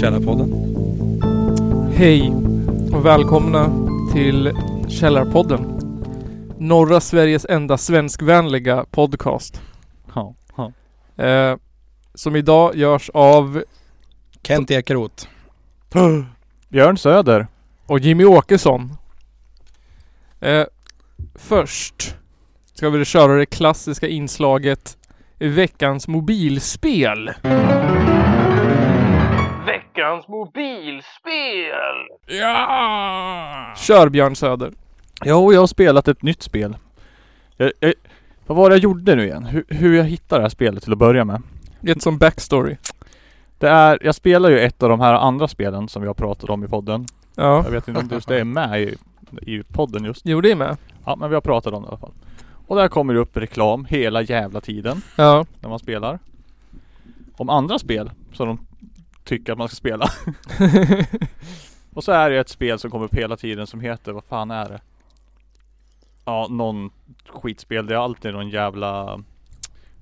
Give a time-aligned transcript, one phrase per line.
[0.00, 0.52] Källarpodden.
[1.94, 2.32] Hej
[2.92, 4.52] och välkomna till
[4.88, 5.78] Källarpodden.
[6.58, 9.60] Norra Sveriges enda svenskvänliga podcast.
[10.14, 10.72] Ja, ja.
[11.24, 11.56] Eh,
[12.14, 13.64] som idag görs av
[14.42, 15.28] Kent Ekeroth.
[16.68, 17.46] Björn Söder.
[17.86, 18.96] och Jimmy Åkesson.
[20.40, 20.64] Eh,
[21.34, 22.16] först
[22.74, 24.97] ska vi köra det klassiska inslaget
[25.38, 27.30] Veckans mobilspel.
[29.66, 31.98] Veckans mobilspel!
[32.26, 33.74] Ja!
[33.76, 34.72] Kör Björn Söder.
[35.24, 36.76] Jo, jag har spelat ett nytt spel.
[37.56, 37.94] Jag, jag,
[38.46, 39.44] vad var det jag gjorde nu igen?
[39.44, 41.42] Hur, hur jag hittade det här spelet till att börja med.
[41.80, 42.76] Get some backstory.
[43.58, 46.50] Det är, jag spelar ju ett av de här andra spelen som vi har pratat
[46.50, 47.06] om i podden.
[47.34, 47.64] Ja.
[47.64, 48.96] Jag vet inte om just det är med i,
[49.42, 50.22] i podden just.
[50.24, 50.76] Jo, det är med.
[51.04, 52.12] Ja, men vi har pratat om det i alla fall.
[52.68, 55.46] Och där kommer det upp reklam hela jävla tiden Ja.
[55.60, 56.18] när man spelar.
[57.36, 58.66] Om andra spel som de
[59.24, 60.08] tycker att man ska spela.
[61.94, 64.50] Och så är det ett spel som kommer upp hela tiden som heter, vad fan
[64.50, 64.80] är det?
[66.24, 66.90] Ja, någon
[67.28, 67.86] skitspel.
[67.86, 69.20] Det är alltid någon jävla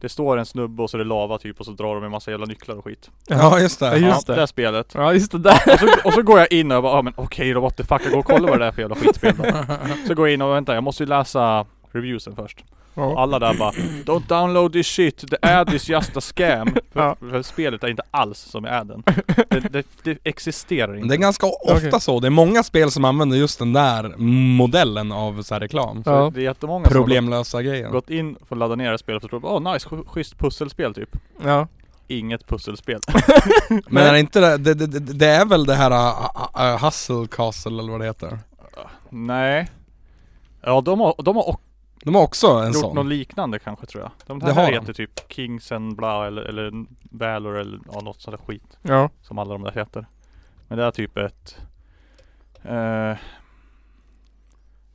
[0.01, 2.11] Det står en snubbe och så är det lava typ och så drar de en
[2.11, 3.11] massa jävla nycklar och skit.
[3.29, 3.87] Ja just det.
[3.87, 4.41] Ja, just ja, det.
[4.41, 4.95] det spelet.
[4.95, 5.61] Ja, just det där.
[5.73, 7.85] Och så, och så går jag in och bara, ja men okej då what the
[7.85, 9.45] fuck, jag går och kollar vad det är för jävla skitspel då.
[10.07, 12.65] Så går jag in och vänta, jag måste ju läsa reviewsen först.
[12.95, 13.71] Och alla där bara
[14.05, 16.69] Don't download this shit, the ad is just a scam.
[16.93, 17.17] För, Ja.
[17.21, 19.03] för spelet är inte alls som i adden.
[19.51, 21.09] Det, det, det existerar inte.
[21.09, 22.01] Det är ganska ofta Okej.
[22.01, 22.21] så.
[22.21, 24.15] Det är många spel som använder just den där
[24.57, 26.05] modellen av så här reklam.
[26.05, 26.31] Så Ja.
[26.35, 27.89] Det är jättemånga som Problemlösa har grejer.
[27.91, 31.17] gått in och laddat ner det spelet och tror åh nice, sch- schysst pusselspel typ.
[31.45, 31.69] Ja.
[32.09, 33.01] Inget pusselspel.
[33.89, 37.27] Men är det inte det, det, det, det är väl det här uh, uh, Hustle
[37.31, 38.39] Castle eller vad det heter?
[39.11, 39.69] Nej.
[40.63, 41.61] Ja de har, de har också
[42.05, 42.95] De har också en gjort sån.
[42.95, 44.11] något liknande kanske tror jag.
[44.27, 44.79] De Det här har de.
[44.79, 48.79] heter typ Kings and bla eller, eller Valor eller ja, något sånt där skit.
[48.83, 49.11] Ja.
[49.23, 50.07] Som alla de där heter.
[50.69, 51.57] Men det är typ ett
[52.63, 53.17] eh,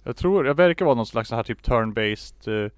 [0.03, 2.71] Jag tror, det verkar vara någon slags så här typ turn-based eh,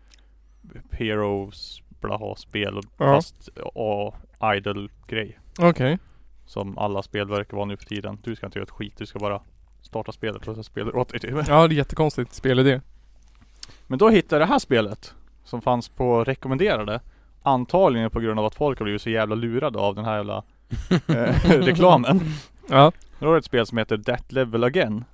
[0.92, 3.06] Heroes blaha spel Ja.
[3.16, 4.16] fast och
[4.56, 5.40] idle grej.
[5.60, 6.00] Okej.
[6.46, 8.18] Som alla spel verkar vara nu för tiden.
[8.24, 9.42] Du ska inte göra ett skit, du ska bara
[9.82, 11.48] starta spelet och så spelar åt dig typ.
[11.48, 12.82] Ja, det är jättekonstigt spelidé.
[13.94, 17.00] Men då hittade jag det här spelet som fanns på rekommenderade.
[17.44, 20.44] Antagligen på grund av att folk har blivit så jävla lurade av den här jävla
[21.08, 22.22] eh, reklamen.
[22.70, 22.92] Ja.
[23.20, 25.06] Då är det ett spel som heter That Level Again.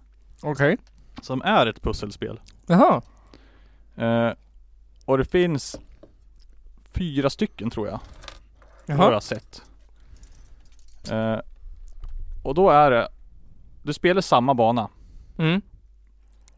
[0.41, 0.77] Okej.
[1.21, 2.39] Som är ett pusselspel.
[2.67, 3.01] Jaha.
[3.95, 4.31] Eh,
[5.05, 5.79] och det finns
[6.91, 7.99] fyra stycken tror jag.
[8.85, 9.13] Det har Jaha.
[9.13, 9.61] jag sett.
[11.11, 11.37] Eh,
[12.43, 13.07] och då är det
[13.83, 14.89] Du spelar samma bana
[15.37, 15.61] Mm.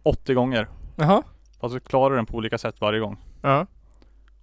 [0.03, 0.67] 80 gånger.
[0.95, 1.23] Jaha.
[1.61, 3.17] Fast du klarar den på olika sätt varje gång.
[3.41, 3.67] Ja.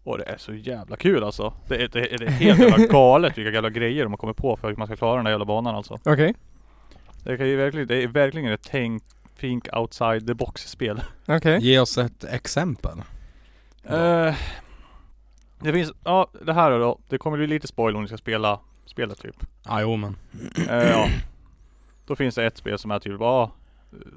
[0.05, 1.53] Och det är så jävla kul alltså.
[1.69, 4.37] Det är, det är, det är helt jävla galet vilka jävla grejer de har kommit
[4.37, 5.99] på för att man ska klara den där jävla banan alltså.
[6.05, 6.35] Okej.
[7.25, 9.03] Det, kan ju verkligen, det är verkligen ett tänk,
[9.41, 11.01] think outside the box spel.
[11.27, 11.59] Okej.
[11.61, 12.99] Ge oss ett exempel.
[13.85, 14.35] Eh,
[15.61, 16.99] det finns, ja det här då.
[17.09, 19.37] Det kommer bli lite spoil om ni ska spela spelet typ.
[19.65, 20.17] Ja jo men.
[20.69, 21.09] Eh, ja.
[22.07, 23.51] Då finns det ett spel som är typ, ja.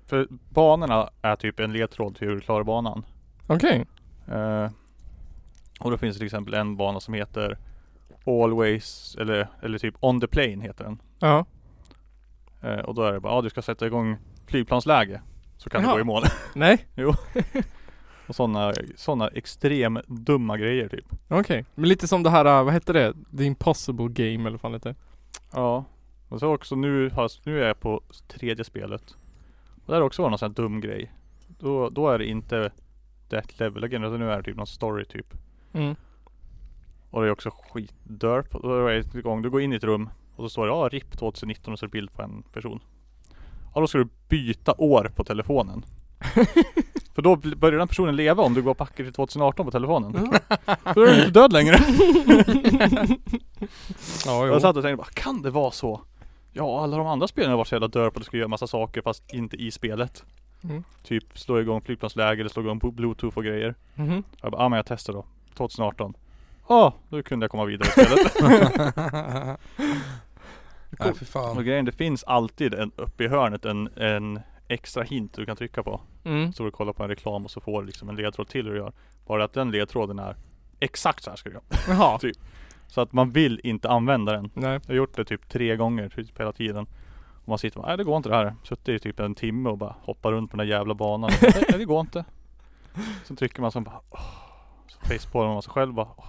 [0.06, 3.06] För banorna är typ en ledtråd till hur du klarar banan.
[3.48, 3.86] Okej.
[4.28, 4.70] Eh,
[5.80, 7.58] och då finns det till exempel en bana som heter
[8.26, 11.02] Always, eller, eller typ On the Plane heter den.
[11.20, 11.46] Ja.
[12.62, 15.22] Eh, och då är det bara, ja du ska sätta igång flygplansläge.
[15.58, 15.92] Så kan Jaha.
[15.92, 16.24] du gå i mål.
[16.56, 16.88] Nej.
[18.28, 21.06] och sådana, sådana extrem dumma grejer typ.
[21.28, 21.66] Okej.
[21.76, 23.14] Men lite som det här, äh, vad hette det?
[23.38, 24.96] The Impossible Game eller vad fan heter det?
[25.54, 25.86] Ja.
[26.30, 27.12] Och så också nu,
[27.44, 29.16] nu är jag på tredje spelet.
[29.92, 31.12] Och där också varit någon sån här dum grej.
[31.48, 32.72] Då, då är det inte
[33.30, 35.34] That level again, utan nu är det typ någon story typ.
[35.74, 35.96] Mm.
[37.10, 38.52] Och det är också skitdörp.
[38.52, 40.90] Då är det igång, du går in i ett rum och så står det ja
[40.92, 42.80] RIP 2019 och så är det bild på en person.
[43.74, 45.86] Ja då ska du byta år på telefonen.
[47.16, 50.14] För då börjar den personen leva om du går backar till 2018 på telefonen.
[50.84, 51.78] För då är du inte död längre.
[54.26, 56.02] Ja Jag satt och tänkte bara, kan det vara så?
[56.54, 58.68] Ja, alla de andra spelen har varit så jävla dörp och du ska göra massa
[58.68, 60.24] saker fast inte i spelet.
[60.64, 60.84] Mm.
[61.04, 63.76] Typ slå igång flygplansläge eller slå igång bluetooth och grejer.
[63.96, 64.24] Mhm.
[64.42, 65.26] Jag bara, ja men jag testar då.
[65.54, 66.14] 2018.
[66.70, 68.34] Ja, då kunde jag komma vidare i spelet.
[71.00, 71.66] Nej fy och fan.
[71.66, 75.84] grejen, det finns alltid en, uppe i hörnet en, en extra hint du kan trycka
[75.84, 76.02] på.
[76.24, 76.54] Mm.
[76.54, 78.74] Så du kollar på en reklam och så får du liksom en ledtråd till hur
[78.74, 78.94] du gör.
[79.28, 80.36] Bara att den ledtråden är
[80.80, 81.64] exakt så här ska du göra.
[81.88, 82.20] Jaha.
[82.92, 84.50] Så att man vill inte använda den.
[84.54, 84.80] Nej.
[84.86, 86.88] Jag har gjort det typ tre gånger typ hela tiden.
[87.44, 88.56] Och man sitter och bara, nej det går inte det här.
[88.64, 91.32] Suttit i typ en timme och bara hoppar runt på den där jävla banan.
[91.42, 92.26] nej nej, det går inte.
[93.24, 94.20] Sen trycker man så bara, åh.
[94.88, 96.26] Så man sig själv bara, åh.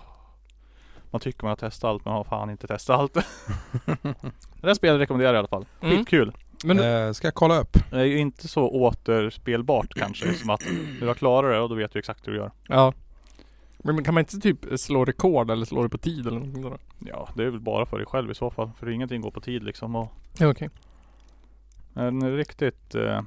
[1.10, 3.14] Man tycker man har testat allt men har fan inte testat allt.
[3.84, 5.66] det där spelet rekommenderar jag i alla fall.
[5.80, 5.96] Mm.
[5.96, 6.32] Skitkul.
[6.64, 7.78] Men Eh, ska jag kolla upp?
[7.90, 10.62] Det är ju inte så återspelbart kanske som att
[11.00, 12.52] du har klarat det och då vet du exakt hur du gör.
[12.68, 12.92] ja.
[13.82, 16.78] Men kan man inte typ slå rekord eller slå det på tid eller någonting sådär?
[16.98, 18.70] Ja, det är väl bara för dig själv i så fall.
[18.78, 19.96] För ingenting går på tid liksom.
[19.96, 20.70] Och Ja okej.
[21.94, 22.94] en riktigt...
[22.94, 23.22] Eh,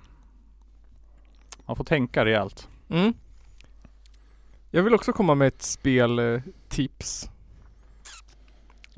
[1.66, 2.69] man får tänka rejält.
[2.90, 3.13] Mm.
[4.72, 7.30] Jag vill också komma med ett speltips.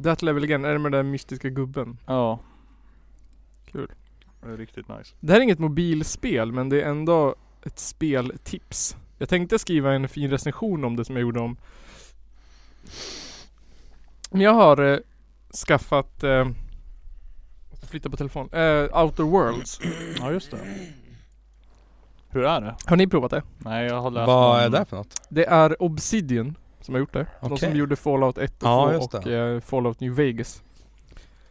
[0.03, 1.98] That Level Again, är det med den där mystiska gubben?
[2.06, 2.39] Ja.
[3.65, 3.92] Kul.
[4.42, 5.15] Det är riktigt nice.
[5.19, 8.98] Det här är inget mobilspel men det är ändå ett speltips.
[9.18, 11.58] Jag tänkte skriva en fin recension om det som jag gjorde om
[14.31, 14.98] Men jag har eh,
[15.68, 16.48] skaffat eh,
[17.90, 18.50] flytta på telefon.
[18.54, 19.80] Eh, Outer Worlds.
[20.19, 20.58] Ja just det.
[22.30, 22.75] Hur är det?
[22.86, 23.44] Har ni provat det?
[23.58, 25.22] Nej jag har läst Vad någon- är det för något?
[25.30, 27.28] Det är Obsidian som har gjort det.
[27.42, 27.58] De Okej.
[27.70, 30.63] som gjorde Fallout 1 och Ja, 2 just och eh, Fallout New Vegas.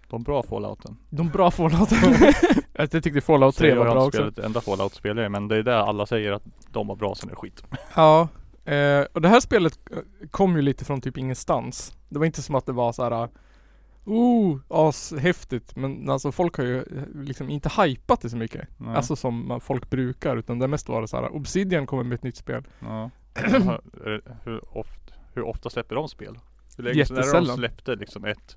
[0.08, 0.96] De bra Fallouten.
[1.10, 1.98] De bra Fallouten.
[2.72, 4.16] jag tyckte Fallout 3 jag var har bra inte också.
[4.16, 6.96] spelat ett enda Fallout spelar jag men det är det alla säger att de var
[6.96, 7.62] bra sen är det skit.
[7.94, 8.28] Ja,
[8.64, 9.98] eh, och det här spelet eh,
[10.30, 11.96] kom ju lite från typ ingenstans.
[12.08, 13.28] Det var inte som att det var så här.
[14.04, 15.76] Oh, ashäftigt.
[15.76, 18.68] Men alltså folk har ju eh, liksom inte hypat det så mycket.
[18.76, 18.96] Nej.
[18.96, 20.36] Alltså som folk brukar.
[20.36, 21.34] Utan det mest var det så här.
[21.36, 22.64] Obsidian kommer med ett nytt spel.
[22.80, 23.10] Ja.
[24.44, 26.38] Hur, ofta, hur ofta släpper de spel?
[26.76, 28.56] Hur länge sedan de släppte liksom ett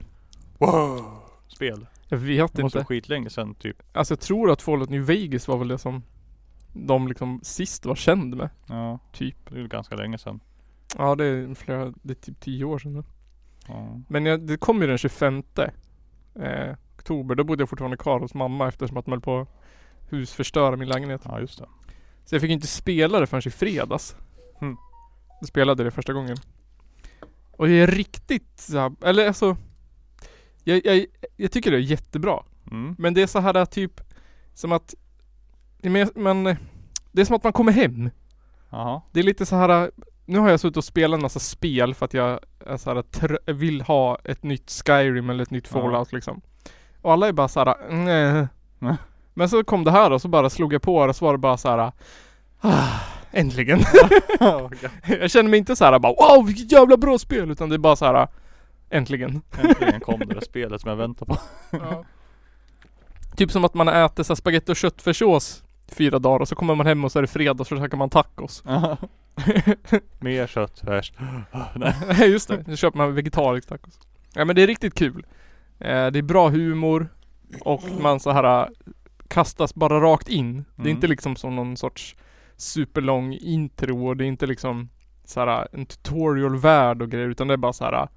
[0.58, 1.88] wow spel?
[2.08, 2.88] Jag vet Det måste vara inte.
[2.88, 3.84] skitlänge sedan typ.
[3.94, 6.04] Alltså jag tror att Fallout New Vegas var väl det som
[6.74, 8.50] de liksom sist var känd med.
[8.68, 9.36] Ja, Typ.
[9.50, 10.40] det är ju ganska länge sedan.
[10.98, 13.04] Ja det är flera, det är typ 10 år sedan nu.
[13.68, 14.02] Ja.
[14.08, 15.44] Men jag, det kom ju den 25
[16.36, 17.36] eh, oktober.
[17.36, 19.48] Då bodde jag fortfarande kvar hos mamma eftersom att man höll på att
[20.10, 21.22] husförstöra min lägenhet.
[21.26, 21.66] ja, just det.
[22.26, 24.16] Så jag fick inte spela det förrän i fredags.
[24.62, 24.78] Mm.
[25.42, 26.38] Då spelade det första gången.
[27.52, 29.58] Och det är riktigt så här, eller alltså
[30.70, 31.06] jag, jag,
[31.38, 32.44] jag tycker det är jättebra.
[32.72, 32.96] Mm.
[32.98, 34.02] Men det är så här typ
[34.54, 34.96] Som att
[35.82, 36.58] men,
[37.12, 38.10] Det är som att man kommer hem.
[38.70, 39.02] Jaha.
[39.12, 39.92] Det är lite så här.
[40.26, 43.54] Nu har jag suttit och spelat en massa spel för att jag är så här,
[43.54, 45.82] vill ha ett nytt Skyrim eller ett nytt Ja.
[45.82, 46.42] Fallout liksom.
[47.02, 47.76] Och alla är bara så här.
[47.90, 48.48] nej.
[48.80, 48.96] Nej.
[49.34, 51.32] Men så kom det här och så bara slog jag på det och så var
[51.32, 51.92] det bara så här.
[52.62, 53.00] Ah,
[53.32, 53.80] äntligen.
[55.20, 57.80] jag känner mig inte så här bara wow vilket jävla bra spel utan det är
[57.80, 58.28] bara så här.
[58.90, 59.42] Äntligen.
[59.64, 61.38] Äntligen kom det där spelet som jag väntar på.
[63.36, 66.76] Typ som att man äter så här spagetti och köttfärssås fyra dagar och så kommer
[66.76, 68.64] man hem och så är det fredag och så käkar man tacos.
[70.20, 71.14] Mer köttfärs.
[71.76, 71.96] Nej.
[72.08, 74.00] Nej just det, nu köper man vegetarisk tacos.
[74.34, 75.26] Ja men det är riktigt kul.
[75.80, 77.10] Eh, det är bra humor
[77.62, 78.68] och man så här äh,
[79.28, 80.54] kastas bara rakt in.
[80.76, 80.96] Det är Mm.
[80.96, 82.16] inte liksom som någon sorts
[82.58, 84.90] superlång intro och det är inte liksom
[85.26, 88.08] så här äh, en tutorial-värld och grejer utan det är bara så här.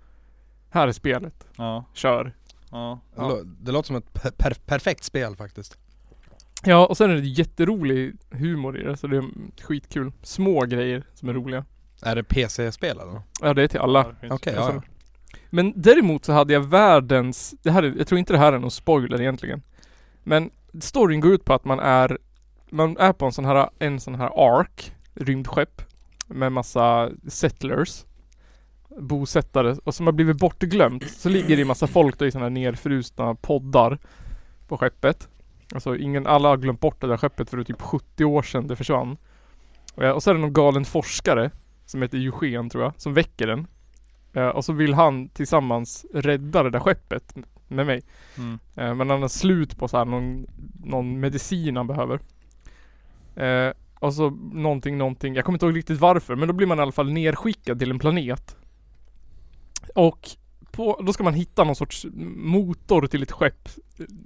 [0.72, 1.84] Här är spelet, Ja.
[1.94, 2.32] kör.
[2.70, 3.00] Ja.
[3.14, 5.78] Det, lå- det låter som ett per- per- perfekt spel faktiskt.
[6.64, 9.24] Ja och sen är det jätterolig humor i det så det är
[9.62, 10.12] skitkul.
[10.22, 11.64] Små grejer som är roliga.
[12.02, 13.20] Är det PC-spel eller?
[13.40, 14.00] Ja det är till alla.
[14.30, 14.82] Okej, Alltså, ja,
[15.50, 18.58] Men däremot så hade jag världens, det här är, jag tror inte det här är
[18.58, 19.62] någon spoiler egentligen.
[20.24, 22.18] Men storyn går ut på att man är,
[22.70, 25.82] man är på en sån här, en sån här ark, rymdskepp.
[26.26, 28.04] Med massa settlers.
[28.98, 31.10] Bosättare och som har blivit bortglömt.
[31.10, 33.98] Så ligger det en massa folk då i här nerfrusna poddar.
[34.68, 35.28] På skeppet.
[35.74, 38.42] Alltså ingen, alla har glömt bort det där skeppet för det är typ 70 år
[38.42, 39.16] sedan det försvann.
[39.94, 41.50] Och, och så är det någon galen forskare.
[41.86, 43.66] Som heter Eugen tror jag, som väcker den.
[44.54, 47.34] Och så vill han tillsammans rädda det där skeppet
[47.68, 48.02] med mig.
[48.38, 48.58] Mm.
[48.76, 50.46] Eh, men han har slut på så här någon,
[50.84, 52.20] någon medicin han behöver.
[53.36, 55.34] Eh, och så någonting, någonting.
[55.34, 56.36] Jag kommer inte ihåg riktigt varför.
[56.36, 58.56] Men då blir man i alla fall nerskickad till en planet.
[59.94, 60.28] Och
[60.72, 62.06] på, då ska man hitta någon sorts
[62.36, 63.68] motor till ett skepp.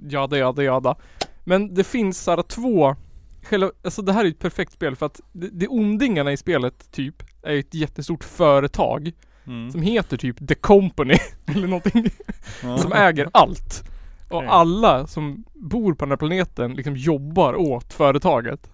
[0.08, 0.96] Jada, jada, jada.
[1.44, 2.96] Men det finns så här två
[3.42, 6.90] Själva, alltså det här är ett perfekt spel för att det, det ondingarna i spelet
[6.92, 9.12] typ är ju ett jättestort företag
[9.46, 9.70] Mm.
[9.70, 11.14] som heter typ The Company
[11.46, 12.06] eller någonting
[12.62, 12.78] Ja.
[12.78, 13.82] som äger allt.
[14.30, 14.48] Och Okej.
[14.48, 18.70] alla som bor på den här planeten liksom jobbar åt företaget.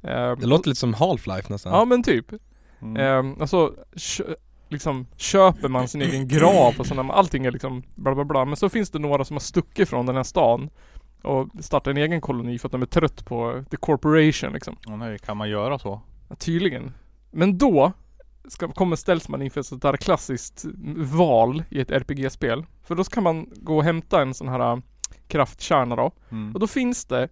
[0.00, 1.72] Det låter lite som Half-Life nästan.
[1.72, 2.26] Ja men typ.
[2.82, 2.96] Mm.
[2.96, 3.74] Ehm, alltså
[4.68, 8.44] liksom köper man sin egen grav och sådana, allting är liksom bla bla bla.
[8.44, 10.70] Men så finns det några som har stuckit från den här stan
[11.22, 14.76] och startat en egen koloni för att de är trött på the corporation liksom.
[14.86, 16.00] Åh nej, kan man göra så?
[16.28, 16.92] Ja, tydligen.
[17.30, 17.92] Men då
[18.48, 20.64] ska, kommer ställs man inför ett sånt där klassiskt
[20.96, 22.66] val i ett RPG-spel.
[22.84, 24.78] För då ska man gå och hämta en sån här äh,
[25.28, 26.12] kraftkärna då.
[26.30, 26.54] Mm.
[26.54, 27.28] Och då finns det,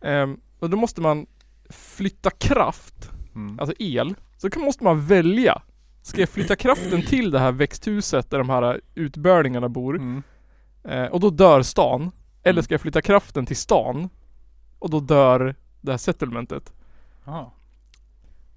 [0.00, 1.26] ehm, och då måste man
[1.70, 3.58] flytta kraft, Mm.
[3.60, 4.14] alltså el.
[4.36, 5.62] Så kan, måste man välja
[6.04, 10.22] Ska jag flytta kraften till det här växthuset där de här utbörlingarna bor Mm.
[10.84, 12.10] eh, och då dör stan?
[12.42, 12.62] Eller Mm.
[12.62, 14.08] ska jag flytta kraften till stan
[14.78, 16.72] och då dör det här settlementet?
[17.26, 17.52] Aha.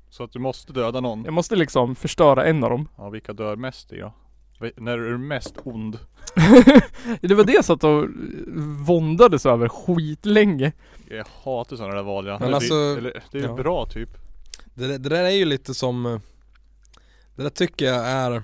[0.09, 1.23] Så att du måste döda någon?
[1.25, 2.87] Jag måste liksom förstöra en av dem.
[2.97, 4.13] Ja, vilka dör mest i då?
[4.75, 5.99] När är du mest ond?
[7.21, 8.05] det var det jag satt och
[8.87, 10.71] våndades över skitlänge.
[11.09, 12.33] Jag hatar sådana där val ja.
[12.39, 13.55] Men Eller alltså, det, eller, det är ju ja.
[13.55, 14.09] bra typ.
[14.73, 16.19] Det, det där är ju lite som eh,
[17.37, 18.43] Det där tycker jag är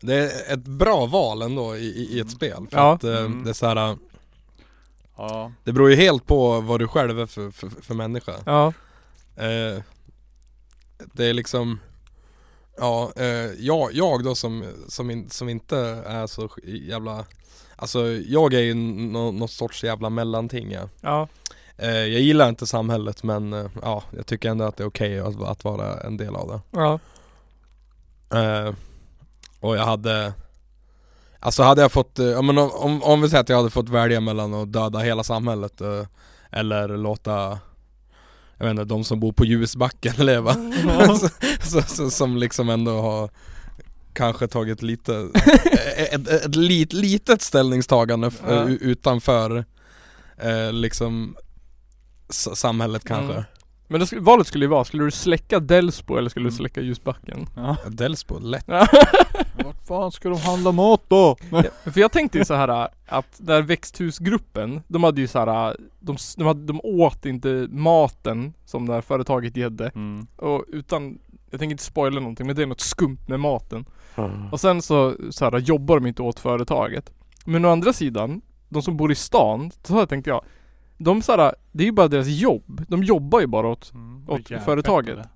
[0.00, 2.92] Det är ett bra val ändå i, i, i ett spel för Ja.
[2.94, 3.44] att eh, Mm.
[3.44, 3.96] det är så här,
[5.16, 5.52] Ja.
[5.64, 8.66] Det beror ju helt på vad du själv är för, för, för människa Ja.
[9.36, 9.82] eh,
[11.12, 11.80] Det är liksom
[12.78, 13.24] Ja, eh,
[13.58, 17.24] jag, jag då som, som, in, som inte är så jävla
[17.76, 20.88] Alltså jag är ju nå, något sorts jävla mellanting ja.
[21.00, 21.28] Ja.
[21.76, 25.20] eh, Jag gillar inte samhället men eh, ja, jag tycker ändå att det är okej
[25.20, 26.98] att, att vara en del av det Ja.
[28.34, 28.74] Eh,
[29.60, 30.32] och jag hade
[31.42, 33.88] Alltså hade jag fått, eh, ja, men om, om, vi säger att jag hade fått
[33.88, 36.06] välja mellan att döda hela samhället eh,
[36.50, 37.58] Eller låta
[38.56, 40.54] Jag vet inte, de som bor på ljusbacken leva.
[41.18, 41.28] Så,
[41.62, 43.30] så, så, Som liksom ändå har
[44.12, 45.28] Kanske tagit lite
[45.96, 49.64] Ett, ett, ett lit, litet ställningstagande u- utanför
[50.36, 51.36] eh, Liksom
[52.32, 53.32] Samhället kanske.
[53.32, 53.44] Mm.
[53.90, 56.56] Men det skulle, valet skulle ju vara, skulle du släcka Delsbo eller skulle du Mm.
[56.58, 57.46] släcka ljusbacken?
[57.56, 57.76] ja.
[57.88, 58.68] Delsbo, lätt
[59.64, 61.36] Vart fan ska de handla mat då?
[61.84, 66.16] För jag tänkte ju så här att där växthusgruppen, de hade ju så här, de,
[66.36, 69.90] de, hade, de åt inte maten som det här företaget gedde.
[69.94, 70.26] Mm.
[70.36, 71.18] Och utan,
[71.50, 73.84] jag tänker inte spoila någonting men det är något skumt med maten.
[74.52, 77.12] Och sen så, så här, jobbar de inte åt företaget.
[77.44, 80.44] Men å andra sidan, de som bor i stan, så här tänkte jag.
[81.02, 82.84] De så här, det är ju bara deras jobb.
[82.88, 84.24] De jobbar ju bara åt, Mm.
[84.28, 85.16] Åt företaget.
[85.16, 85.28] fett,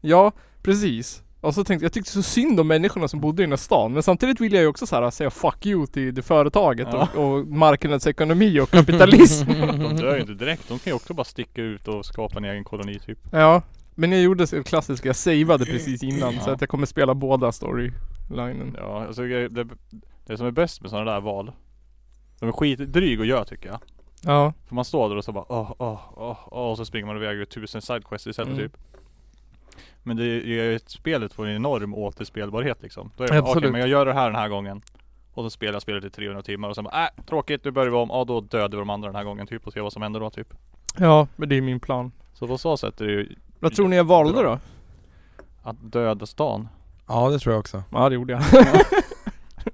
[0.00, 0.32] ja
[0.62, 1.22] precis.
[1.40, 3.92] Och så tänkte jag, tyckte så synd om människorna som bodde i den här stan.
[3.92, 7.08] Men samtidigt vill jag ju också så här säga 'fuck you' till det företaget Ja.
[7.16, 9.46] och, och marknadsekonomi och kapitalism.
[9.58, 10.68] De dör ju inte direkt.
[10.68, 13.18] De kan ju också bara sticka ut och skapa en egen koloni typ.
[13.32, 13.62] ja.
[13.94, 16.54] Men jag gjorde det klassiska, jag savade precis innan så Ja.
[16.54, 18.76] att jag kommer spela båda storylinen.
[18.78, 19.66] Ja, alltså det, det,
[20.26, 21.52] det som är bäst med sådana där val
[22.40, 23.78] De är skitdryg att göra tycker jag
[24.24, 24.52] Ja.
[24.66, 27.16] För man står där och så bara åh, åh, åh, åh och så springer man
[27.16, 28.60] iväg och gör tusen sidequests istället Mm.
[28.68, 28.76] typ
[30.02, 33.48] Men det gör ju att spelet får en enorm återspelbarhet liksom Då är det okej
[33.50, 33.72] Absolut.
[33.72, 34.82] men jag gör det här den här gången
[35.34, 37.90] Och så spelar jag spelet i 300 timmar och sen bara äh, tråkigt nu börjar
[37.90, 39.92] vi om, ja då dödar vi de andra den här gången typ och ser vad
[39.92, 40.54] som händer då typ
[40.98, 42.12] Ja, men det är min plan.
[42.34, 44.58] Så på så sätt är det ju Vad tror ni jag valde då?
[45.62, 46.68] att döda stan
[47.06, 48.42] Ja det tror jag också Ja det gjorde jag.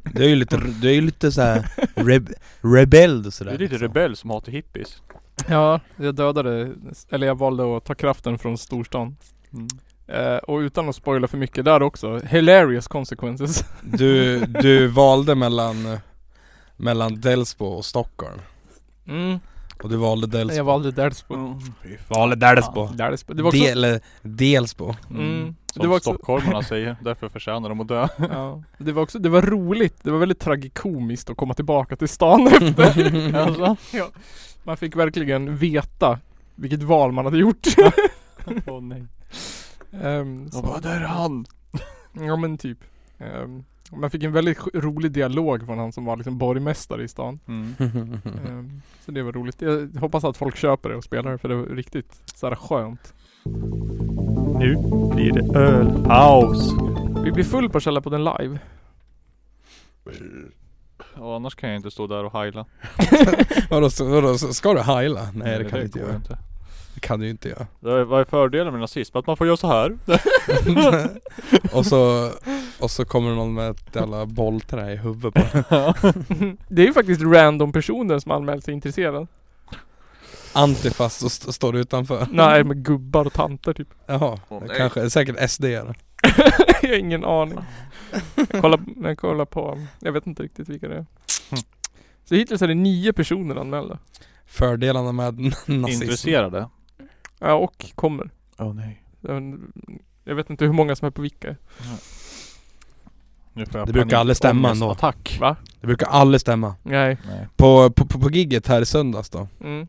[0.02, 2.28] Du är ju lite, du är ju lite såhär reb,
[2.60, 3.88] rebell och sådär Det är lite liksom.
[3.88, 5.02] rebell som hatar hippies
[5.48, 6.72] ja, jag dödade,
[7.10, 9.16] eller jag valde att ta kraften från storstan.
[9.52, 9.66] mm.
[10.06, 13.64] Eh, och utan att spoila för mycket där också, hilarious consequences.
[13.82, 15.98] du, du valde mellan
[16.76, 18.40] Mellan Delsbo och Stockholm
[19.06, 19.38] Mm.
[19.82, 21.34] Och du valde Delsbo Jag valde Delsbo.
[21.34, 21.58] Mm.
[22.08, 23.34] Valde Delsbo Delsbo.
[23.34, 25.54] Det var också, Del, Delsbo mm.
[25.72, 28.62] Som det var också, stockholmarna säger, därför förtjänar de att dö ja.
[28.78, 29.96] Det var också, det var roligt.
[30.02, 33.34] Det var väldigt tragikomiskt att komma tillbaka till stan efter.
[33.46, 33.76] Alltså?
[33.96, 34.08] ja.
[34.62, 36.18] Man fick verkligen veta
[36.54, 37.66] vilket val man hade gjort.
[38.66, 39.04] Åh nej
[40.02, 41.46] Ehm, De så- bara, där är han!
[42.12, 42.78] Ja men typ.
[43.18, 47.40] Ehm, man fick en väldigt rolig dialog från han som var liksom borgmästare i stan.
[47.48, 47.74] Mm.
[48.48, 49.62] Ehm, så det var roligt.
[49.62, 53.14] Jag hoppas att folk köper det och spelar det för det var riktigt såhär skönt.
[54.58, 54.76] Nu
[55.14, 56.70] blir det ölpaus!
[57.24, 58.58] Vi blir full på Källarpodden live.
[61.16, 62.66] Ja, annars kan jag inte stå där och heila
[63.70, 65.28] vadå, så- vadå, så- ska du heila?
[65.34, 66.38] Nej det kan du inte göra inte.
[66.94, 69.16] Det kan du inte göra Det är- Vad är fördelen med nazism?
[69.18, 69.98] Att man får göra så här
[71.72, 72.30] och, så,
[72.80, 76.56] och så kommer det någon med ett jävla bollträ i huvudet på dig.
[76.68, 79.26] det är ju faktiskt random personer som anmält sig intresserade.
[80.52, 83.88] Antifast och st- står utanför Nej med gubbar och tanter typ.
[84.06, 84.76] Jaha, Åh, nej.
[84.78, 85.94] kanske, säkert SD -are.
[86.82, 87.58] jag har ingen aning.
[88.34, 90.98] Jag kollar, jag kollar på, jag vet inte riktigt vilka det är.
[91.50, 91.64] Mm.
[92.24, 93.98] Så hittills är det nio personer anmälda.
[94.46, 96.68] Fördelarna med nazism Intresserade?
[97.38, 98.30] Ja och kommer.
[98.58, 99.60] Åh oh, nej Jag-
[100.24, 101.56] Jag vet inte hur många som är på vilka.
[103.86, 104.90] Det brukar aldrig stämma ändå.
[104.90, 105.38] Attack.
[105.40, 105.56] Va?
[105.80, 107.18] Det brukar aldrig stämma Nej.
[107.26, 107.48] Nej.
[107.56, 109.86] På, på, på, på gigget här i söndags då Mm.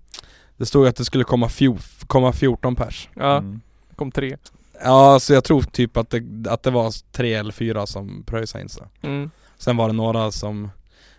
[0.58, 3.62] Det stod att det skulle komma, fjol, komma 14 pers Ja, Mm.
[3.90, 4.38] det kom tre.
[4.84, 8.62] Ja så jag tror typ att det, att det var tre eller fyra som pröjsade
[8.64, 9.32] in sig Mm.
[9.58, 10.70] Sen var det några som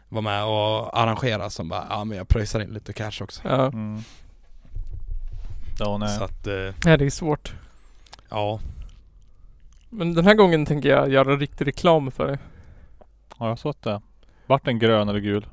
[0.09, 3.67] var med och arrangerade som bara ja men jag pröjsar in lite cash också Ja.
[3.67, 4.03] Mm.
[5.79, 6.09] Ja, nej.
[6.19, 7.55] Så att, eh, Nej det är svårt.
[8.31, 8.61] ja
[9.91, 12.39] Men den här gången tänker jag göra riktig reklam för det.
[13.39, 14.01] Ja jag såg att det.
[14.47, 15.47] Vart den grön eller gul?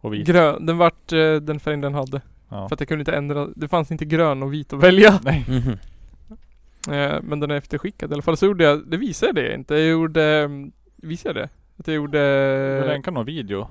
[0.00, 0.26] Och vit?
[0.26, 2.20] Grön, den vart eh, den färgen den hade.
[2.48, 2.68] Ja.
[2.68, 5.20] För att jag kunde inte ändra, det fanns inte grön och vit att välja.
[5.24, 5.44] Nej.
[5.48, 5.78] Mhm.
[6.94, 8.36] Eh, men den är efterskickad i alla fall.
[8.36, 9.74] Så gjorde jag, det visade jag det inte.
[9.74, 10.48] Jag gjorde,
[10.96, 11.52] visade jag det?
[11.78, 12.84] Att jag Du gjorde...
[12.86, 13.68] länkar någon video.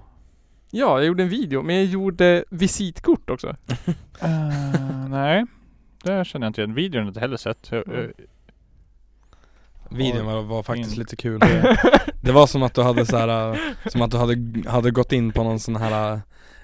[0.72, 1.62] Ja, jag gjorde en video.
[1.62, 3.56] Men jag gjorde visitkort också.
[4.22, 5.46] Eh, nej.
[6.04, 6.74] Det känner jag inte igen.
[6.74, 7.68] Videon har jag inte heller sett.
[7.72, 8.00] Jag, Mm.
[8.02, 8.12] jag,
[9.98, 11.00] Videon var, var faktiskt In.
[11.00, 11.40] lite kul
[12.22, 15.12] Det var som att du hade så här, äh, som att du hade, hade gått
[15.12, 16.14] in på någon sån här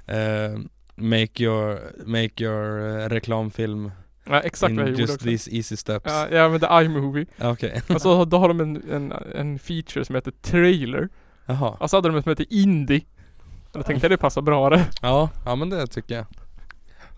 [0.08, 0.60] äh,
[0.96, 3.92] Make your, make your äh, reklamfilm
[4.30, 5.26] Ja, exakt in vad jag gjorde just också.
[5.26, 7.26] these easy steps Ja, jag använde iMovie.
[7.38, 11.10] Ja, Okej, Och så då har de en, en, en feature som heter trailer.
[11.46, 13.02] jaha Och så hade de en som heter indie.
[13.72, 14.86] Och då tänkte jag det passar bra det.
[15.02, 16.26] Ja, ja men det tycker jag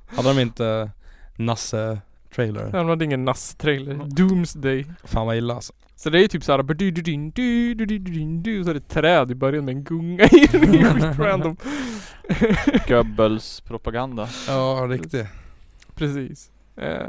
[0.07, 0.91] Hade de inte
[1.35, 1.99] Nasse
[2.35, 2.71] trailer.
[2.71, 4.15] de hade ingen NAS-trailer.
[4.15, 4.85] Doomsday.
[5.03, 5.73] Fan vad illa alltså.
[5.95, 8.69] Så det är ju typ såhär du du din du du du din du så
[8.69, 11.15] är det ett träd i början med en gunga i det.
[11.19, 11.57] random.
[12.87, 14.27] Goebbels propaganda.
[14.47, 15.27] Ja, riktigt.
[15.95, 16.51] Precis.
[16.75, 16.99] Eh,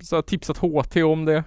[0.00, 1.44] så jag har tipsat HT om det.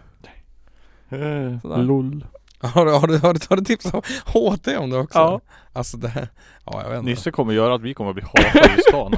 [1.09, 1.83] Eh, Sådär.
[1.83, 2.25] LOL.
[2.61, 5.19] Har du, har du, har du, har du tips om HT om det också?
[5.19, 5.41] Ja.
[5.73, 6.27] Alltså det,
[6.65, 9.15] ja jag vet inte Nisse kommer göra att vi kommer att bli hatade i stan.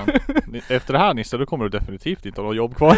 [0.67, 2.97] Efter det här Nisse, då kommer du definitivt inte ha något jobb kvar.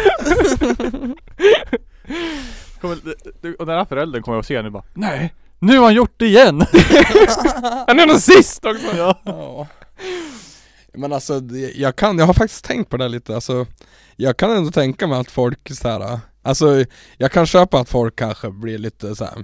[2.80, 2.98] kommer,
[3.42, 5.34] du- och den här föräldern kommer att se nu bara Nej!
[5.58, 6.60] Nu har han gjort det igen!
[7.86, 8.96] Han är nazist också!
[8.96, 9.20] ja.
[9.24, 9.66] Ja.
[10.94, 11.40] Men alltså,
[11.74, 13.66] jag kan, jag har faktiskt tänkt på det lite, alltså
[14.16, 16.18] Jag kan ändå tänka mig att folk så här.
[16.46, 16.84] Alltså
[17.18, 19.34] jag kan köpa att folk kanske blir lite så här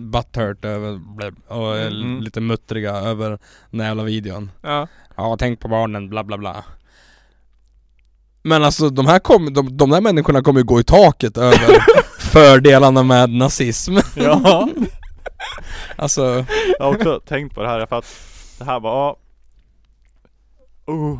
[0.10, 1.00] butthurt över,
[1.48, 2.20] och är Mm.
[2.20, 3.38] lite muttriga över
[3.70, 4.88] den här jävla videon Ja.
[5.16, 6.64] Ja, tänk på barnen, bla bla bla
[8.42, 11.84] Men alltså de här kom, de, de där människorna kommer ju gå i taket över
[12.20, 14.68] fördelarna med nazism ja.
[15.96, 16.44] Alltså,
[16.78, 18.04] Jag har också tänkt på det här för att
[18.58, 18.90] det här var
[20.86, 20.92] ja.
[20.92, 21.18] oh.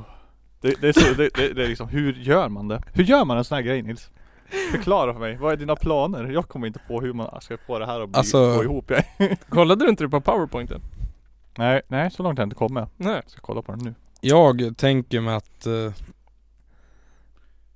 [0.60, 2.82] det, det är så, det, det, det är liksom, hur gör man det?
[2.92, 4.10] Hur gör man en sån här grej Nils?
[4.72, 6.24] Förklara för mig, vad är dina planer?
[6.24, 8.90] Jag kommer inte på hur man ska få det här att bli, Alltså- gå ihop
[8.90, 9.36] jag.
[9.48, 10.80] Kollade du inte det på powerpointen?
[11.58, 12.84] Nej, nej så långt har jag inte kommit.
[12.96, 13.14] Nej.
[13.14, 13.94] Jag ska kolla på den nu.
[14.20, 15.92] jag tänker mig att eh,